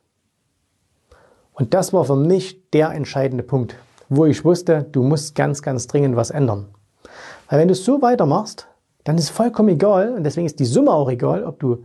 Und 1.53 1.75
das 1.75 1.93
war 1.93 2.05
für 2.05 2.17
mich 2.17 2.71
der 2.71 2.91
entscheidende 2.91 3.43
Punkt 3.43 3.77
wo 4.09 4.27
ich 4.27 4.45
wusste, 4.45 4.87
du 4.93 5.03
musst 5.03 5.35
ganz, 5.35 5.63
ganz 5.63 5.87
dringend 5.87 6.17
was 6.17 6.31
ändern. 6.31 6.69
Weil 7.49 7.61
wenn 7.61 7.69
du 7.69 7.75
so 7.75 8.03
weitermachst, 8.03 8.67
dann 9.05 9.19
ist 9.19 9.31
vollkommen 9.31 9.71
egal, 9.71 10.15
und 10.15 10.25
deswegen 10.25 10.47
ist 10.47 10.59
die 10.59 10.65
Summe 10.65 10.93
auch 10.93 11.09
egal, 11.09 11.45
ob 11.45 11.61
du 11.61 11.85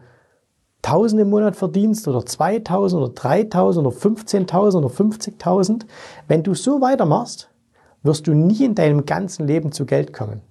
1000 0.84 1.22
im 1.22 1.30
Monat 1.30 1.56
verdienst 1.56 2.08
oder 2.08 2.26
2000 2.26 3.04
oder 3.04 3.14
3000 3.14 3.86
oder 3.86 3.96
15.000 3.96 4.78
oder 4.78 4.88
50.000. 4.88 5.86
Wenn 6.28 6.42
du 6.42 6.56
so 6.56 6.82
weitermachst, 6.82 7.51
wirst 8.04 8.28
du 8.28 8.34
nie 8.34 8.66
in 8.66 8.76
deinem 8.76 9.06
ganzen 9.06 9.48
Leben 9.48 9.72
zu 9.72 9.86
Geld 9.86 10.14
kommen. 10.14 10.42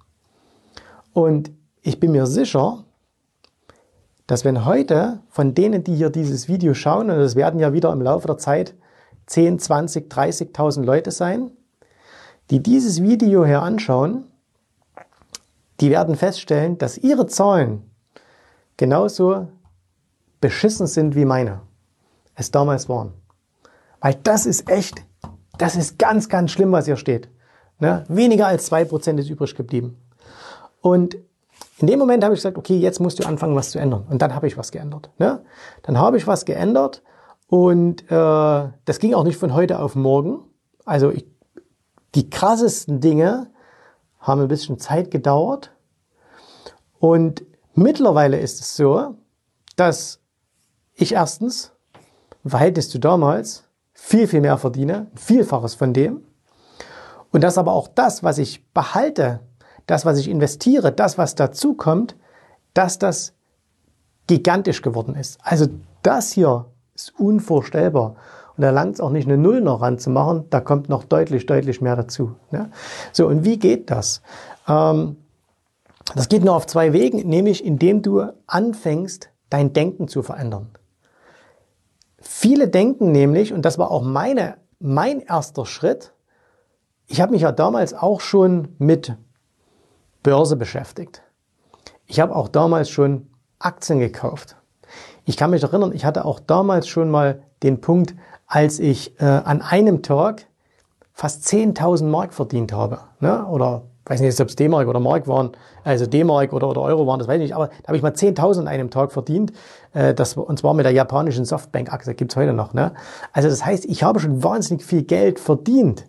Und 1.13 1.51
ich 1.81 1.99
bin 1.99 2.11
mir 2.11 2.25
sicher, 2.25 2.85
dass 4.27 4.45
wenn 4.45 4.65
heute 4.65 5.19
von 5.29 5.53
denen, 5.53 5.83
die 5.83 5.95
hier 5.95 6.09
dieses 6.09 6.47
Video 6.47 6.73
schauen, 6.73 7.09
und 7.09 7.17
es 7.17 7.35
werden 7.35 7.59
ja 7.59 7.73
wieder 7.73 7.91
im 7.91 8.01
Laufe 8.01 8.27
der 8.27 8.37
Zeit 8.37 8.75
10, 9.25 9.59
20, 9.59 10.11
30.000 10.11 10.83
Leute 10.83 11.11
sein, 11.11 11.51
die 12.49 12.61
dieses 12.61 13.01
Video 13.01 13.45
hier 13.45 13.61
anschauen, 13.61 14.25
die 15.79 15.89
werden 15.89 16.15
feststellen, 16.15 16.77
dass 16.77 16.97
ihre 16.97 17.25
Zahlen 17.25 17.89
genauso 18.77 19.47
beschissen 20.39 20.87
sind 20.87 21.15
wie 21.15 21.25
meine 21.25 21.61
es 22.35 22.51
damals 22.51 22.89
waren. 22.89 23.13
Weil 23.99 24.15
das 24.15 24.45
ist 24.45 24.69
echt, 24.69 25.03
das 25.57 25.75
ist 25.75 25.99
ganz, 25.99 26.29
ganz 26.29 26.51
schlimm, 26.51 26.71
was 26.71 26.85
hier 26.85 26.97
steht. 26.97 27.29
Ne? 27.81 28.05
Weniger 28.07 28.47
als 28.47 28.71
2% 28.71 29.17
ist 29.17 29.29
übrig 29.29 29.55
geblieben. 29.55 29.97
Und 30.79 31.17
in 31.79 31.87
dem 31.87 31.99
Moment 31.99 32.23
habe 32.23 32.33
ich 32.33 32.39
gesagt, 32.39 32.57
okay, 32.57 32.77
jetzt 32.77 32.99
musst 32.99 33.19
du 33.19 33.27
anfangen, 33.27 33.55
was 33.55 33.71
zu 33.71 33.79
ändern. 33.79 34.05
Und 34.09 34.21
dann 34.21 34.33
habe 34.33 34.47
ich 34.47 34.57
was 34.57 34.71
geändert. 34.71 35.09
Ne? 35.17 35.43
Dann 35.83 35.97
habe 35.97 36.15
ich 36.17 36.27
was 36.27 36.45
geändert 36.45 37.01
und 37.47 38.03
äh, 38.09 38.69
das 38.85 38.99
ging 38.99 39.13
auch 39.13 39.25
nicht 39.25 39.37
von 39.37 39.53
heute 39.53 39.79
auf 39.79 39.95
morgen. 39.95 40.39
Also 40.85 41.11
ich 41.11 41.25
die 42.15 42.29
krassesten 42.29 42.99
Dinge 42.99 43.47
haben 44.19 44.41
ein 44.41 44.47
bisschen 44.47 44.79
Zeit 44.79 45.11
gedauert. 45.11 45.71
Und 46.99 47.43
mittlerweile 47.73 48.39
ist 48.39 48.59
es 48.59 48.75
so, 48.75 49.15
dass 49.75 50.19
ich 50.93 51.13
erstens 51.13 51.71
im 52.43 52.51
Verhältnis 52.51 52.89
zu 52.89 52.99
damals 52.99 53.63
viel, 53.93 54.27
viel 54.27 54.41
mehr 54.41 54.57
verdiene, 54.57 55.07
Vielfaches 55.15 55.75
von 55.75 55.93
dem. 55.93 56.23
Und 57.31 57.43
dass 57.43 57.57
aber 57.57 57.73
auch 57.73 57.87
das, 57.87 58.23
was 58.23 58.37
ich 58.37 58.65
behalte, 58.73 59.39
das, 59.87 60.05
was 60.05 60.19
ich 60.19 60.29
investiere, 60.29 60.91
das, 60.91 61.17
was 61.17 61.35
dazu 61.35 61.73
kommt, 61.73 62.15
dass 62.73 62.99
das 62.99 63.33
gigantisch 64.27 64.81
geworden 64.81 65.15
ist. 65.15 65.39
Also 65.43 65.67
das 66.03 66.31
hier 66.31 66.65
ist 66.95 67.13
unvorstellbar. 67.19 68.15
Und 68.55 68.63
da 68.63 68.69
langt 68.69 68.95
es 68.95 69.01
auch 69.01 69.09
nicht 69.09 69.27
eine 69.27 69.37
Null 69.37 69.61
noch 69.61 69.81
ranzumachen, 69.81 70.45
da 70.49 70.59
kommt 70.59 70.89
noch 70.89 71.03
deutlich, 71.03 71.45
deutlich 71.45 71.81
mehr 71.81 71.95
dazu. 71.95 72.35
Ne? 72.51 72.69
So, 73.11 73.27
und 73.27 73.45
wie 73.45 73.57
geht 73.57 73.89
das? 73.89 74.21
Ähm, 74.67 75.17
das 76.15 76.27
geht 76.27 76.43
nur 76.43 76.55
auf 76.55 76.67
zwei 76.67 76.93
Wegen, 76.93 77.27
nämlich 77.27 77.63
indem 77.63 78.01
du 78.01 78.23
anfängst, 78.47 79.29
dein 79.49 79.73
Denken 79.73 80.07
zu 80.07 80.21
verändern. 80.23 80.69
Viele 82.19 82.67
denken 82.67 83.11
nämlich, 83.11 83.53
und 83.53 83.63
das 83.63 83.77
war 83.77 83.89
auch 83.89 84.03
meine, 84.03 84.57
mein 84.79 85.21
erster 85.21 85.65
Schritt, 85.65 86.13
ich 87.11 87.19
habe 87.19 87.33
mich 87.33 87.41
ja 87.41 87.51
damals 87.51 87.93
auch 87.93 88.21
schon 88.21 88.69
mit 88.77 89.15
Börse 90.23 90.55
beschäftigt. 90.55 91.21
Ich 92.05 92.21
habe 92.21 92.35
auch 92.35 92.47
damals 92.47 92.89
schon 92.89 93.27
Aktien 93.59 93.99
gekauft. 93.99 94.55
Ich 95.25 95.35
kann 95.35 95.51
mich 95.51 95.61
erinnern, 95.61 95.91
ich 95.93 96.05
hatte 96.05 96.23
auch 96.23 96.39
damals 96.39 96.87
schon 96.87 97.11
mal 97.11 97.43
den 97.63 97.81
Punkt, 97.81 98.15
als 98.47 98.79
ich 98.79 99.19
äh, 99.19 99.25
an 99.25 99.61
einem 99.61 100.03
Tag 100.03 100.47
fast 101.13 101.45
10.000 101.45 102.05
Mark 102.05 102.33
verdient 102.33 102.71
habe. 102.71 102.99
Ne? 103.19 103.45
Oder 103.45 103.83
weiß 104.05 104.21
nicht, 104.21 104.39
ob 104.39 104.47
es 104.47 104.55
D-Mark 104.55 104.87
oder 104.87 104.99
Mark 104.99 105.27
waren, 105.27 105.51
also 105.83 106.05
D-Mark 106.05 106.53
oder, 106.53 106.69
oder 106.69 106.81
Euro 106.81 107.05
waren, 107.07 107.19
das 107.19 107.27
weiß 107.27 107.35
ich 107.35 107.43
nicht, 107.43 107.55
aber 107.55 107.67
da 107.67 107.87
habe 107.87 107.97
ich 107.97 108.03
mal 108.03 108.13
10.000 108.13 108.61
an 108.61 108.67
einem 108.67 108.89
Tag 108.89 109.11
verdient, 109.11 109.51
äh, 109.93 110.13
das, 110.13 110.35
und 110.37 110.59
zwar 110.59 110.73
mit 110.73 110.85
der 110.85 110.93
japanischen 110.93 111.45
Softbank-Aktie, 111.45 112.15
gibt's 112.15 112.35
heute 112.35 112.53
noch. 112.53 112.73
Ne? 112.73 112.93
Also 113.31 113.49
das 113.49 113.65
heißt, 113.65 113.85
ich 113.85 114.01
habe 114.03 114.19
schon 114.19 114.43
wahnsinnig 114.43 114.83
viel 114.83 115.03
Geld 115.03 115.39
verdient. 115.39 116.05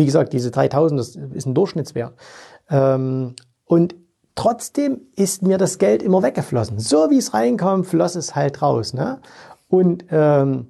Wie 0.00 0.06
gesagt, 0.06 0.32
diese 0.32 0.48
3.000, 0.48 0.96
das 0.96 1.14
ist 1.14 1.44
ein 1.44 1.52
Durchschnittswert. 1.52 2.14
Ähm, 2.70 3.34
und 3.66 3.96
trotzdem 4.34 5.02
ist 5.14 5.42
mir 5.42 5.58
das 5.58 5.76
Geld 5.76 6.02
immer 6.02 6.22
weggeflossen. 6.22 6.78
So 6.78 7.10
wie 7.10 7.18
es 7.18 7.34
reinkam, 7.34 7.84
floss 7.84 8.14
es 8.14 8.34
halt 8.34 8.62
raus. 8.62 8.94
Ne? 8.94 9.20
Und 9.68 10.06
ähm, 10.10 10.68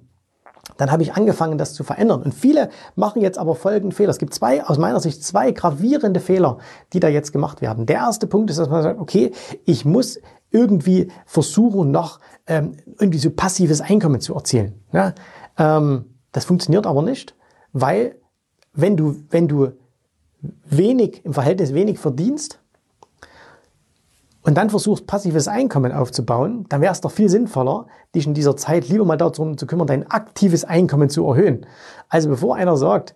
dann 0.78 0.90
habe 0.90 1.04
ich 1.04 1.14
angefangen, 1.14 1.58
das 1.58 1.74
zu 1.74 1.84
verändern. 1.84 2.24
Und 2.24 2.34
viele 2.34 2.70
machen 2.96 3.22
jetzt 3.22 3.38
aber 3.38 3.54
folgenden 3.54 3.92
Fehler. 3.92 4.10
Es 4.10 4.18
gibt 4.18 4.34
zwei, 4.34 4.64
aus 4.64 4.78
meiner 4.78 4.98
Sicht, 4.98 5.22
zwei 5.22 5.52
gravierende 5.52 6.18
Fehler, 6.18 6.58
die 6.92 6.98
da 6.98 7.06
jetzt 7.06 7.30
gemacht 7.30 7.60
werden. 7.60 7.86
Der 7.86 7.98
erste 7.98 8.26
Punkt 8.26 8.50
ist, 8.50 8.58
dass 8.58 8.68
man 8.68 8.82
sagt, 8.82 8.98
okay, 8.98 9.30
ich 9.64 9.84
muss 9.84 10.18
irgendwie 10.50 11.06
versuchen, 11.24 11.92
noch 11.92 12.18
ähm, 12.48 12.72
irgendwie 12.98 13.20
so 13.20 13.30
passives 13.30 13.80
Einkommen 13.80 14.20
zu 14.20 14.34
erzielen. 14.34 14.82
Ja? 14.92 15.14
Ähm, 15.56 16.16
das 16.32 16.46
funktioniert 16.46 16.84
aber 16.84 17.02
nicht, 17.02 17.36
weil 17.72 18.16
wenn 18.72 18.96
du, 18.96 19.16
wenn 19.30 19.48
du 19.48 19.72
wenig, 20.64 21.24
im 21.24 21.34
Verhältnis 21.34 21.74
wenig 21.74 21.98
verdienst, 21.98 22.60
und 24.42 24.56
dann 24.56 24.70
versuchst, 24.70 25.06
passives 25.06 25.48
Einkommen 25.48 25.92
aufzubauen, 25.92 26.64
dann 26.68 26.80
wäre 26.80 26.92
es 26.92 27.00
doch 27.00 27.10
viel 27.10 27.28
sinnvoller, 27.28 27.86
dich 28.14 28.26
in 28.26 28.34
dieser 28.34 28.56
Zeit 28.56 28.88
lieber 28.88 29.04
mal 29.04 29.16
darum 29.16 29.58
zu 29.58 29.66
kümmern, 29.66 29.86
dein 29.86 30.10
aktives 30.10 30.64
Einkommen 30.64 31.10
zu 31.10 31.26
erhöhen. 31.26 31.66
Also 32.08 32.30
bevor 32.30 32.56
einer 32.56 32.76
sagt, 32.76 33.14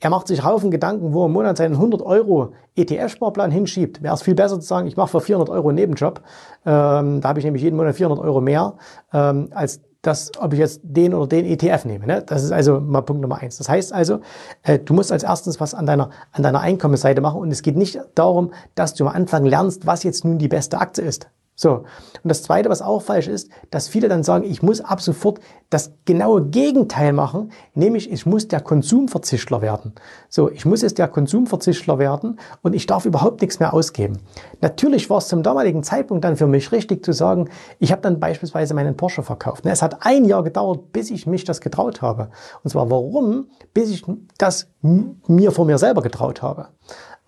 er 0.00 0.10
macht 0.10 0.26
sich 0.26 0.44
Haufen 0.44 0.72
Gedanken, 0.72 1.12
wo 1.12 1.22
er 1.22 1.26
im 1.26 1.32
Monat 1.32 1.58
seinen 1.58 1.74
100 1.74 2.02
Euro 2.02 2.54
ETF-Sparplan 2.74 3.52
hinschiebt. 3.52 4.02
Wäre 4.02 4.14
es 4.14 4.22
viel 4.22 4.34
besser 4.34 4.58
zu 4.58 4.66
sagen, 4.66 4.88
ich 4.88 4.96
mache 4.96 5.10
für 5.10 5.20
400 5.20 5.48
Euro 5.48 5.68
einen 5.68 5.76
Nebenjob. 5.76 6.22
Ähm, 6.66 7.20
da 7.20 7.28
habe 7.28 7.38
ich 7.38 7.44
nämlich 7.44 7.62
jeden 7.62 7.76
Monat 7.76 7.94
400 7.94 8.18
Euro 8.18 8.40
mehr, 8.40 8.74
ähm, 9.12 9.50
als 9.52 9.80
das, 10.02 10.32
ob 10.38 10.52
ich 10.52 10.58
jetzt 10.58 10.80
den 10.82 11.14
oder 11.14 11.28
den 11.28 11.46
ETF 11.46 11.84
nehme. 11.84 12.06
Ne? 12.06 12.22
Das 12.26 12.42
ist 12.42 12.50
also 12.50 12.80
mal 12.80 13.02
Punkt 13.02 13.22
Nummer 13.22 13.38
eins. 13.38 13.58
Das 13.58 13.68
heißt 13.68 13.92
also, 13.92 14.20
äh, 14.64 14.78
du 14.78 14.94
musst 14.94 15.12
als 15.12 15.22
erstes 15.22 15.60
was 15.60 15.74
an 15.74 15.86
deiner, 15.86 16.10
an 16.32 16.42
deiner 16.42 16.60
Einkommensseite 16.60 17.20
machen 17.20 17.40
und 17.40 17.52
es 17.52 17.62
geht 17.62 17.76
nicht 17.76 18.00
darum, 18.16 18.52
dass 18.74 18.94
du 18.94 19.06
am 19.06 19.14
Anfang 19.14 19.44
lernst, 19.44 19.86
was 19.86 20.02
jetzt 20.02 20.24
nun 20.24 20.38
die 20.38 20.48
beste 20.48 20.78
Aktie 20.78 21.04
ist. 21.04 21.28
So. 21.62 21.84
Und 22.24 22.28
das 22.28 22.42
zweite, 22.42 22.68
was 22.68 22.82
auch 22.82 23.02
falsch 23.02 23.28
ist, 23.28 23.48
dass 23.70 23.86
viele 23.86 24.08
dann 24.08 24.24
sagen, 24.24 24.44
ich 24.44 24.64
muss 24.64 24.80
ab 24.80 25.00
sofort 25.00 25.38
das 25.70 25.92
genaue 26.06 26.44
Gegenteil 26.46 27.12
machen, 27.12 27.52
nämlich 27.74 28.10
ich 28.10 28.26
muss 28.26 28.48
der 28.48 28.60
Konsumverzichtler 28.60 29.62
werden. 29.62 29.92
So, 30.28 30.50
ich 30.50 30.66
muss 30.66 30.82
jetzt 30.82 30.98
der 30.98 31.06
Konsumverzichtler 31.06 32.00
werden 32.00 32.40
und 32.62 32.74
ich 32.74 32.86
darf 32.86 33.06
überhaupt 33.06 33.42
nichts 33.42 33.60
mehr 33.60 33.72
ausgeben. 33.72 34.18
Natürlich 34.60 35.08
war 35.08 35.18
es 35.18 35.28
zum 35.28 35.44
damaligen 35.44 35.84
Zeitpunkt 35.84 36.24
dann 36.24 36.36
für 36.36 36.48
mich 36.48 36.72
richtig 36.72 37.04
zu 37.04 37.12
sagen, 37.12 37.48
ich 37.78 37.92
habe 37.92 38.02
dann 38.02 38.18
beispielsweise 38.18 38.74
meinen 38.74 38.96
Porsche 38.96 39.22
verkauft. 39.22 39.64
Es 39.64 39.82
hat 39.82 40.04
ein 40.04 40.24
Jahr 40.24 40.42
gedauert, 40.42 40.92
bis 40.92 41.12
ich 41.12 41.28
mich 41.28 41.44
das 41.44 41.60
getraut 41.60 42.02
habe. 42.02 42.30
Und 42.64 42.70
zwar 42.70 42.90
warum? 42.90 43.46
Bis 43.72 43.88
ich 43.90 44.04
das 44.36 44.66
mir 44.82 45.52
vor 45.52 45.64
mir 45.64 45.78
selber 45.78 46.02
getraut 46.02 46.42
habe 46.42 46.70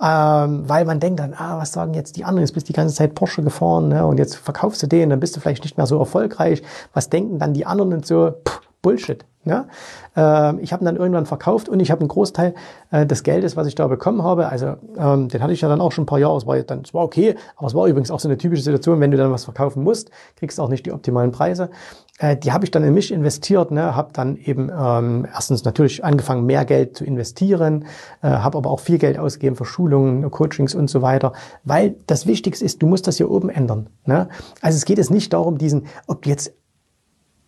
ähm, 0.04 0.68
weil 0.68 0.84
man 0.84 1.00
denkt 1.00 1.20
dann, 1.20 1.32
ah, 1.32 1.58
was 1.58 1.72
sagen 1.72 1.94
jetzt 1.94 2.16
die 2.16 2.24
anderen? 2.24 2.42
Jetzt 2.42 2.52
bist 2.52 2.68
du 2.68 2.72
die 2.72 2.76
ganze 2.76 2.94
Zeit 2.94 3.14
Porsche 3.14 3.42
gefahren 3.42 3.88
ne? 3.88 4.04
und 4.06 4.18
jetzt 4.18 4.36
verkaufst 4.36 4.82
du 4.82 4.86
den, 4.86 5.08
dann 5.08 5.20
bist 5.20 5.34
du 5.34 5.40
vielleicht 5.40 5.64
nicht 5.64 5.78
mehr 5.78 5.86
so 5.86 5.98
erfolgreich. 5.98 6.62
Was 6.92 7.08
denken 7.08 7.38
dann 7.38 7.54
die 7.54 7.64
anderen 7.64 7.94
und 7.94 8.06
so? 8.06 8.34
Puh, 8.44 8.60
Bullshit. 8.84 9.24
Ja? 9.44 9.66
Ähm, 10.14 10.58
ich 10.60 10.72
habe 10.72 10.84
dann 10.84 10.96
irgendwann 10.96 11.26
verkauft 11.26 11.68
und 11.68 11.80
ich 11.80 11.90
habe 11.90 12.00
einen 12.00 12.08
Großteil 12.08 12.54
äh, 12.90 13.06
des 13.06 13.22
Geldes, 13.24 13.56
was 13.56 13.66
ich 13.66 13.74
da 13.74 13.88
bekommen 13.88 14.22
habe, 14.22 14.48
also 14.48 14.76
ähm, 14.96 15.28
den 15.28 15.42
hatte 15.42 15.52
ich 15.52 15.60
ja 15.62 15.68
dann 15.68 15.80
auch 15.80 15.90
schon 15.90 16.04
ein 16.04 16.06
paar 16.06 16.18
Jahre, 16.18 16.36
es 16.36 16.46
war, 16.46 16.56
dann, 16.62 16.82
es 16.82 16.94
war 16.94 17.02
okay, 17.02 17.34
aber 17.56 17.66
es 17.66 17.74
war 17.74 17.86
übrigens 17.86 18.10
auch 18.10 18.20
so 18.20 18.28
eine 18.28 18.38
typische 18.38 18.62
Situation, 18.62 19.00
wenn 19.00 19.10
du 19.10 19.16
dann 19.16 19.32
was 19.32 19.44
verkaufen 19.44 19.82
musst, 19.82 20.10
kriegst 20.36 20.58
du 20.58 20.62
auch 20.62 20.68
nicht 20.68 20.86
die 20.86 20.92
optimalen 20.92 21.32
Preise. 21.32 21.70
Äh, 22.18 22.36
die 22.36 22.52
habe 22.52 22.64
ich 22.64 22.70
dann 22.70 22.84
in 22.84 22.94
mich 22.94 23.10
investiert, 23.10 23.70
ne, 23.70 23.96
habe 23.96 24.10
dann 24.12 24.36
eben 24.36 24.70
ähm, 24.70 25.26
erstens 25.32 25.64
natürlich 25.64 26.04
angefangen, 26.04 26.46
mehr 26.46 26.64
Geld 26.64 26.96
zu 26.96 27.04
investieren, 27.04 27.86
äh, 28.22 28.28
habe 28.28 28.58
aber 28.58 28.70
auch 28.70 28.80
viel 28.80 28.98
Geld 28.98 29.18
ausgegeben 29.18 29.56
für 29.56 29.64
Schulungen, 29.64 30.30
Coachings 30.30 30.74
und 30.74 30.88
so 30.88 31.02
weiter, 31.02 31.32
weil 31.64 31.96
das 32.06 32.26
Wichtigste 32.26 32.64
ist, 32.64 32.82
du 32.82 32.86
musst 32.86 33.06
das 33.06 33.16
hier 33.16 33.30
oben 33.30 33.48
ändern. 33.48 33.88
Ne? 34.04 34.28
Also 34.60 34.76
es 34.76 34.84
geht 34.84 34.98
jetzt 34.98 35.10
nicht 35.10 35.32
darum, 35.32 35.58
diesen, 35.58 35.86
ob 36.06 36.22
du 36.22 36.30
jetzt 36.30 36.52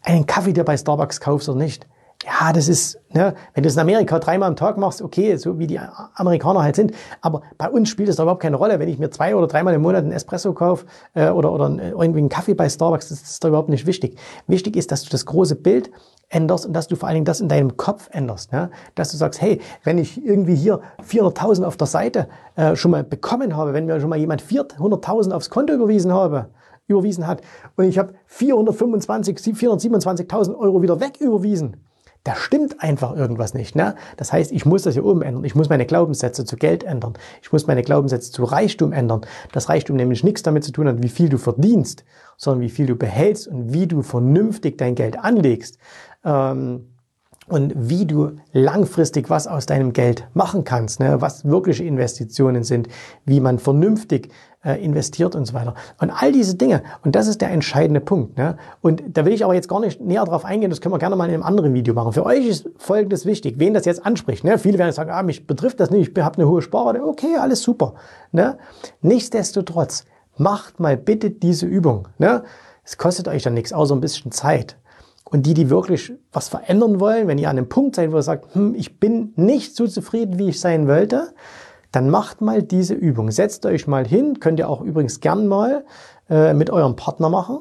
einen 0.06 0.26
Kaffee 0.26 0.52
dir 0.52 0.64
bei 0.64 0.76
Starbucks 0.76 1.20
kaufst 1.20 1.48
oder 1.48 1.58
nicht. 1.58 1.86
Ja, 2.25 2.52
das 2.52 2.68
ist, 2.68 2.98
ne, 3.12 3.34
wenn 3.52 3.62
du 3.62 3.68
es 3.68 3.75
in 3.75 3.80
Amerika 3.80 4.18
dreimal 4.18 4.48
am 4.48 4.56
Tag 4.56 4.78
machst, 4.78 5.02
okay, 5.02 5.36
so 5.36 5.58
wie 5.58 5.66
die 5.66 5.78
Amerikaner 6.14 6.62
halt 6.62 6.75
sind. 6.75 6.92
Aber 7.20 7.42
bei 7.58 7.68
uns 7.68 7.90
spielt 7.90 8.08
es 8.08 8.16
da 8.16 8.22
überhaupt 8.22 8.40
keine 8.40 8.56
Rolle. 8.56 8.78
Wenn 8.78 8.88
ich 8.88 8.98
mir 8.98 9.10
zwei 9.10 9.36
oder 9.36 9.46
dreimal 9.46 9.75
im 9.75 9.82
Monat 9.82 10.02
einen 10.02 10.12
Espresso 10.12 10.54
kaufe 10.54 10.86
äh, 11.14 11.28
oder, 11.28 11.52
oder 11.52 11.68
irgendwie 11.68 12.20
einen 12.20 12.30
Kaffee 12.30 12.54
bei 12.54 12.68
Starbucks, 12.68 13.10
das 13.10 13.20
ist 13.20 13.44
da 13.44 13.48
überhaupt 13.48 13.68
nicht 13.68 13.86
wichtig. 13.86 14.18
Wichtig 14.46 14.76
ist, 14.76 14.90
dass 14.92 15.02
du 15.02 15.10
das 15.10 15.26
große 15.26 15.56
Bild 15.56 15.90
änderst 16.28 16.66
und 16.66 16.72
dass 16.72 16.88
du 16.88 16.96
vor 16.96 17.08
allen 17.08 17.16
Dingen 17.16 17.26
das 17.26 17.40
in 17.40 17.48
deinem 17.48 17.76
Kopf 17.76 18.08
änderst. 18.10 18.50
Ne? 18.50 18.70
Dass 18.94 19.10
du 19.10 19.18
sagst, 19.18 19.40
hey, 19.42 19.60
wenn 19.84 19.98
ich 19.98 20.25
irgendwie 20.25 20.56
hier 20.56 20.80
400.000 21.06 21.64
auf 21.64 21.76
der 21.76 21.86
Seite 21.86 22.28
äh, 22.56 22.76
schon 22.76 22.92
mal 22.92 23.04
bekommen 23.04 23.56
habe, 23.56 23.75
wenn 23.75 23.86
mir 23.86 24.00
schon 24.00 24.10
mal 24.10 24.18
jemand 24.18 24.42
400.000 24.42 25.32
aufs 25.32 25.50
Konto 25.50 25.75
überwiesen 25.75 26.12
habe, 26.12 26.48
überwiesen 26.86 27.26
hat 27.26 27.42
und 27.76 27.84
ich 27.84 27.98
habe 27.98 28.14
425, 28.26 29.36
427.000 29.38 30.56
Euro 30.58 30.82
wieder 30.82 31.00
wegüberwiesen, 31.00 31.76
da 32.26 32.34
stimmt 32.34 32.82
einfach 32.82 33.14
irgendwas 33.14 33.54
nicht. 33.54 33.76
Ne? 33.76 33.94
Das 34.16 34.32
heißt, 34.32 34.50
ich 34.50 34.66
muss 34.66 34.82
das 34.82 34.94
hier 34.94 35.04
oben 35.04 35.22
ändern. 35.22 35.44
Ich 35.44 35.54
muss 35.54 35.68
meine 35.68 35.86
Glaubenssätze 35.86 36.44
zu 36.44 36.56
Geld 36.56 36.82
ändern. 36.82 37.14
Ich 37.40 37.52
muss 37.52 37.68
meine 37.68 37.82
Glaubenssätze 37.82 38.32
zu 38.32 38.42
Reichtum 38.42 38.92
ändern. 38.92 39.20
Das 39.52 39.68
Reichtum 39.68 39.94
nämlich 39.94 40.24
nichts 40.24 40.42
damit 40.42 40.64
zu 40.64 40.72
tun 40.72 40.88
hat, 40.88 41.04
wie 41.04 41.08
viel 41.08 41.28
du 41.28 41.38
verdienst, 41.38 42.04
sondern 42.36 42.62
wie 42.62 42.68
viel 42.68 42.86
du 42.86 42.96
behältst 42.96 43.46
und 43.46 43.72
wie 43.72 43.86
du 43.86 44.02
vernünftig 44.02 44.76
dein 44.76 44.96
Geld 44.96 45.16
anlegst. 45.20 45.78
Ähm, 46.24 46.95
und 47.48 47.72
wie 47.76 48.06
du 48.06 48.32
langfristig 48.52 49.30
was 49.30 49.46
aus 49.46 49.66
deinem 49.66 49.92
Geld 49.92 50.26
machen 50.34 50.64
kannst, 50.64 51.00
ne? 51.00 51.20
was 51.20 51.44
wirkliche 51.44 51.84
Investitionen 51.84 52.64
sind, 52.64 52.88
wie 53.24 53.40
man 53.40 53.58
vernünftig 53.58 54.30
äh, 54.64 54.82
investiert 54.84 55.36
und 55.36 55.44
so 55.44 55.54
weiter. 55.54 55.74
Und 56.00 56.10
all 56.10 56.32
diese 56.32 56.56
Dinge. 56.56 56.82
Und 57.04 57.14
das 57.14 57.28
ist 57.28 57.40
der 57.40 57.50
entscheidende 57.50 58.00
Punkt. 58.00 58.36
Ne? 58.36 58.56
Und 58.80 59.02
da 59.08 59.24
will 59.24 59.32
ich 59.32 59.44
aber 59.44 59.54
jetzt 59.54 59.68
gar 59.68 59.80
nicht 59.80 60.00
näher 60.00 60.24
drauf 60.24 60.44
eingehen. 60.44 60.70
Das 60.70 60.80
können 60.80 60.92
wir 60.94 60.98
gerne 60.98 61.14
mal 61.14 61.26
in 61.26 61.34
einem 61.34 61.42
anderen 61.44 61.72
Video 61.72 61.94
machen. 61.94 62.12
Für 62.12 62.26
euch 62.26 62.46
ist 62.46 62.68
Folgendes 62.76 63.26
wichtig, 63.26 63.56
wen 63.58 63.74
das 63.74 63.84
jetzt 63.84 64.04
anspricht. 64.04 64.42
Ne? 64.42 64.58
Viele 64.58 64.78
werden 64.78 64.92
sagen, 64.92 65.10
ah, 65.10 65.22
mich 65.22 65.46
betrifft 65.46 65.78
das 65.78 65.90
nicht, 65.90 66.16
ich 66.16 66.24
habe 66.24 66.38
eine 66.38 66.48
hohe 66.48 66.62
Sparrate. 66.62 67.02
Okay, 67.04 67.36
alles 67.36 67.62
super. 67.62 67.94
Ne? 68.32 68.58
Nichtsdestotrotz, 69.02 70.04
macht 70.38 70.80
mal 70.80 70.96
bitte 70.96 71.30
diese 71.30 71.66
Übung. 71.66 72.08
Ne? 72.18 72.42
Es 72.84 72.98
kostet 72.98 73.28
euch 73.28 73.42
dann 73.42 73.54
nichts, 73.54 73.72
außer 73.72 73.94
ein 73.94 74.00
bisschen 74.00 74.32
Zeit. 74.32 74.76
Und 75.28 75.45
die, 75.45 75.54
die 75.54 75.71
wirklich 75.71 76.12
was 76.33 76.49
verändern 76.49 77.00
wollen, 77.00 77.26
wenn 77.26 77.38
ihr 77.38 77.50
an 77.50 77.59
einem 77.59 77.68
Punkt 77.68 77.97
seid, 77.97 78.12
wo 78.12 78.16
ihr 78.16 78.23
sagt, 78.23 78.54
hm, 78.54 78.75
ich 78.76 79.00
bin 79.00 79.33
nicht 79.35 79.75
so 79.75 79.87
zufrieden, 79.87 80.38
wie 80.38 80.50
ich 80.50 80.61
sein 80.61 80.87
wollte, 80.87 81.35
dann 81.90 82.11
macht 82.11 82.40
mal 82.40 82.62
diese 82.62 82.95
Übung. 82.95 83.30
Setzt 83.30 83.66
euch 83.66 83.87
mal 83.87 84.06
hin, 84.06 84.38
könnt 84.38 84.61
ihr 84.61 84.68
auch 84.68 84.83
übrigens 84.83 85.21
gern 85.21 85.49
mal 85.49 85.85
äh, 86.30 86.54
mit 86.54 86.71
eurem 86.71 86.95
Partner 86.95 87.28
machen. 87.28 87.59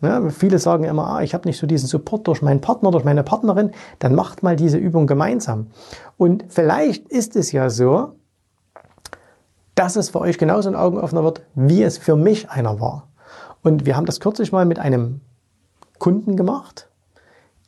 Ja, 0.00 0.28
viele 0.30 0.60
sagen 0.60 0.84
immer, 0.84 1.08
ah, 1.08 1.22
ich 1.22 1.34
habe 1.34 1.48
nicht 1.48 1.58
so 1.58 1.66
diesen 1.66 1.88
Support 1.88 2.28
durch 2.28 2.40
meinen 2.40 2.60
Partner, 2.60 2.92
durch 2.92 3.04
meine 3.04 3.24
Partnerin. 3.24 3.72
Dann 3.98 4.14
macht 4.14 4.44
mal 4.44 4.54
diese 4.54 4.78
Übung 4.78 5.08
gemeinsam. 5.08 5.68
Und 6.16 6.44
vielleicht 6.48 7.08
ist 7.08 7.34
es 7.34 7.50
ja 7.50 7.68
so, 7.68 8.12
dass 9.74 9.96
es 9.96 10.10
für 10.10 10.20
euch 10.20 10.38
genauso 10.38 10.68
ein 10.68 10.76
Augenöffner 10.76 11.24
wird, 11.24 11.42
wie 11.54 11.82
es 11.82 11.98
für 11.98 12.14
mich 12.14 12.48
einer 12.48 12.80
war. 12.80 13.08
Und 13.62 13.86
wir 13.86 13.96
haben 13.96 14.06
das 14.06 14.20
kürzlich 14.20 14.52
mal 14.52 14.66
mit 14.66 14.78
einem 14.78 15.20
Kunden 15.98 16.36
gemacht, 16.36 16.87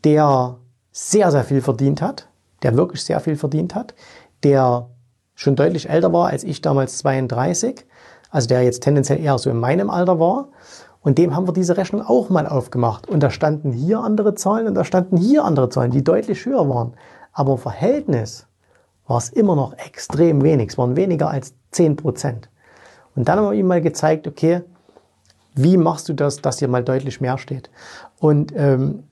der 0.05 0.57
sehr, 0.93 1.31
sehr 1.31 1.45
viel 1.45 1.61
verdient 1.61 2.03
hat, 2.03 2.29
der 2.63 2.77
wirklich 2.77 3.05
sehr 3.05 3.21
viel 3.21 3.37
verdient 3.37 3.75
hat, 3.75 3.95
der 4.43 4.89
schon 5.35 5.57
deutlich 5.57 5.89
älter 5.89 6.13
war 6.13 6.29
als 6.29 6.45
ich 6.45 6.61
damals 6.61 6.99
32, 6.99 7.87
also 8.31 8.49
der 8.49 8.63
jetzt 8.63 8.83
tendenziell 8.83 9.21
eher 9.21 9.39
so 9.39 9.51
in 9.51 9.59
meinem 9.59 9.91
Alter 9.91 10.21
war. 10.21 10.49
Und 11.03 11.17
dem 11.17 11.35
haben 11.35 11.49
wir 11.49 11.55
diese 11.55 11.79
Rechnung 11.79 12.03
auch 12.03 12.29
mal 12.29 12.47
aufgemacht. 12.47 13.09
Und 13.09 13.23
da 13.23 13.31
standen 13.31 13.73
hier 13.73 14.01
andere 14.01 14.35
Zahlen 14.35 14.67
und 14.67 14.75
da 14.75 14.85
standen 14.85 15.17
hier 15.17 15.45
andere 15.45 15.71
Zahlen, 15.71 15.91
die 15.91 16.05
deutlich 16.05 16.45
höher 16.45 16.69
waren. 16.69 16.93
Aber 17.33 17.53
im 17.53 17.59
Verhältnis 17.59 18.47
war 19.07 19.17
es 19.17 19.31
immer 19.31 19.57
noch 19.57 19.73
extrem 19.79 20.43
wenig. 20.43 20.71
Es 20.71 20.79
waren 20.79 20.97
weniger 20.97 21.31
als 21.31 21.55
10 21.71 21.97
Prozent. 21.97 22.51
Und 23.17 23.29
dann 23.29 23.39
haben 23.39 23.51
wir 23.51 23.55
ihm 23.55 23.67
mal 23.67 23.81
gezeigt, 23.81 24.29
okay, 24.29 24.63
wie 25.55 25.77
machst 25.77 26.09
du 26.09 26.13
das, 26.13 26.43
dass 26.43 26.59
hier 26.59 26.69
mal 26.69 26.85
deutlich 26.85 27.21
mehr 27.21 27.39
steht? 27.39 27.71
Und 28.19 28.53
ähm, 28.55 29.05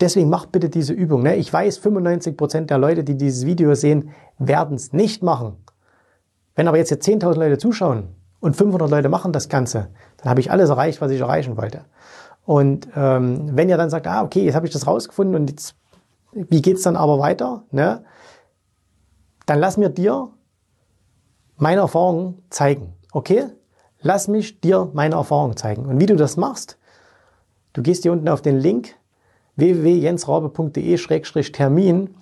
deswegen 0.00 0.28
macht 0.28 0.52
bitte 0.52 0.68
diese 0.68 0.92
Übung. 0.92 1.22
Ne? 1.22 1.36
Ich 1.36 1.52
weiß, 1.52 1.78
95 1.78 2.36
Prozent 2.36 2.70
der 2.70 2.78
Leute, 2.78 3.04
die 3.04 3.16
dieses 3.16 3.46
Video 3.46 3.74
sehen, 3.74 4.10
werden 4.38 4.76
es 4.76 4.92
nicht 4.92 5.22
machen. 5.22 5.56
Wenn 6.54 6.68
aber 6.68 6.78
jetzt 6.78 6.88
hier 6.88 7.00
10.000 7.00 7.34
Leute 7.34 7.58
zuschauen 7.58 8.08
und 8.40 8.56
500 8.56 8.90
Leute 8.90 9.08
machen 9.08 9.32
das 9.32 9.48
Ganze, 9.48 9.88
dann 10.18 10.30
habe 10.30 10.40
ich 10.40 10.50
alles 10.50 10.70
erreicht, 10.70 11.00
was 11.00 11.10
ich 11.10 11.20
erreichen 11.20 11.56
wollte. 11.56 11.84
Und 12.44 12.88
ähm, 12.94 13.56
wenn 13.56 13.68
ihr 13.68 13.76
dann 13.76 13.90
sagt, 13.90 14.06
ah, 14.06 14.22
okay, 14.22 14.44
jetzt 14.44 14.54
habe 14.54 14.66
ich 14.66 14.72
das 14.72 14.86
rausgefunden 14.86 15.34
und 15.34 15.50
jetzt, 15.50 15.74
wie 16.32 16.62
geht's 16.62 16.82
dann 16.82 16.96
aber 16.96 17.18
weiter? 17.18 17.64
Ne? 17.70 18.04
Dann 19.46 19.58
lass 19.58 19.76
mir 19.76 19.88
dir 19.88 20.28
meine 21.56 21.80
Erfahrungen 21.80 22.42
zeigen. 22.50 22.94
Okay? 23.12 23.46
Lass 24.00 24.28
mich 24.28 24.60
dir 24.60 24.90
meine 24.92 25.14
Erfahrungen 25.14 25.56
zeigen. 25.56 25.86
Und 25.86 26.00
wie 26.00 26.06
du 26.06 26.16
das 26.16 26.36
machst, 26.36 26.78
du 27.72 27.82
gehst 27.82 28.02
hier 28.02 28.12
unten 28.12 28.28
auf 28.28 28.42
den 28.42 28.58
Link 28.58 28.96
www.jensraube.de-termin 29.56 32.14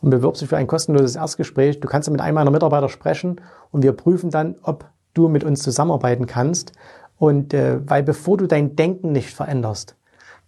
und 0.00 0.10
bewirbst 0.10 0.42
dich 0.42 0.48
für 0.48 0.56
ein 0.56 0.66
kostenloses 0.66 1.16
Erstgespräch. 1.16 1.80
Du 1.80 1.88
kannst 1.88 2.10
mit 2.10 2.20
einem 2.20 2.34
meiner 2.34 2.50
Mitarbeiter 2.50 2.88
sprechen 2.88 3.40
und 3.70 3.82
wir 3.82 3.92
prüfen 3.92 4.30
dann, 4.30 4.56
ob 4.62 4.86
du 5.14 5.28
mit 5.28 5.44
uns 5.44 5.62
zusammenarbeiten 5.62 6.26
kannst. 6.26 6.72
Und 7.18 7.54
äh, 7.54 7.88
weil 7.88 8.02
bevor 8.02 8.36
du 8.36 8.46
dein 8.46 8.76
Denken 8.76 9.12
nicht 9.12 9.30
veränderst, 9.30 9.96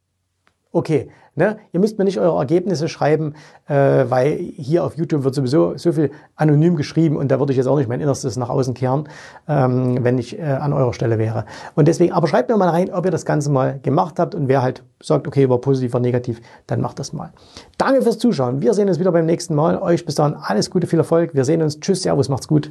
Okay, 0.76 1.08
ne? 1.36 1.56
ihr 1.72 1.80
müsst 1.80 1.96
mir 1.96 2.04
nicht 2.04 2.20
eure 2.20 2.38
Ergebnisse 2.38 2.86
schreiben, 2.90 3.32
äh, 3.66 4.04
weil 4.10 4.36
hier 4.36 4.84
auf 4.84 4.98
YouTube 4.98 5.24
wird 5.24 5.34
sowieso 5.34 5.74
so 5.78 5.90
viel 5.92 6.10
anonym 6.34 6.76
geschrieben 6.76 7.16
und 7.16 7.30
da 7.30 7.38
würde 7.38 7.52
ich 7.52 7.56
jetzt 7.56 7.66
auch 7.66 7.78
nicht 7.78 7.88
mein 7.88 8.02
Innerstes 8.02 8.36
nach 8.36 8.50
außen 8.50 8.74
kehren, 8.74 9.08
ähm, 9.48 10.04
wenn 10.04 10.18
ich 10.18 10.38
äh, 10.38 10.42
an 10.42 10.74
eurer 10.74 10.92
Stelle 10.92 11.16
wäre. 11.16 11.46
Und 11.76 11.88
deswegen, 11.88 12.12
aber 12.12 12.28
schreibt 12.28 12.50
mir 12.50 12.58
mal 12.58 12.68
rein, 12.68 12.92
ob 12.92 13.06
ihr 13.06 13.10
das 13.10 13.24
Ganze 13.24 13.50
mal 13.50 13.80
gemacht 13.82 14.18
habt 14.18 14.34
und 14.34 14.48
wer 14.48 14.60
halt 14.60 14.82
sagt, 15.02 15.26
okay, 15.26 15.48
war 15.48 15.62
positiv 15.62 15.94
oder 15.94 16.02
negativ, 16.02 16.42
dann 16.66 16.82
macht 16.82 16.98
das 16.98 17.14
mal. 17.14 17.32
Danke 17.78 18.02
fürs 18.02 18.18
Zuschauen. 18.18 18.60
Wir 18.60 18.74
sehen 18.74 18.88
uns 18.88 18.98
wieder 19.00 19.12
beim 19.12 19.24
nächsten 19.24 19.54
Mal. 19.54 19.80
Euch 19.80 20.04
bis 20.04 20.16
dahin 20.16 20.36
alles 20.38 20.70
Gute, 20.70 20.86
viel 20.86 20.98
Erfolg. 20.98 21.34
Wir 21.34 21.46
sehen 21.46 21.62
uns. 21.62 21.80
Tschüss, 21.80 22.02
Servus, 22.02 22.28
macht's 22.28 22.48
gut. 22.48 22.70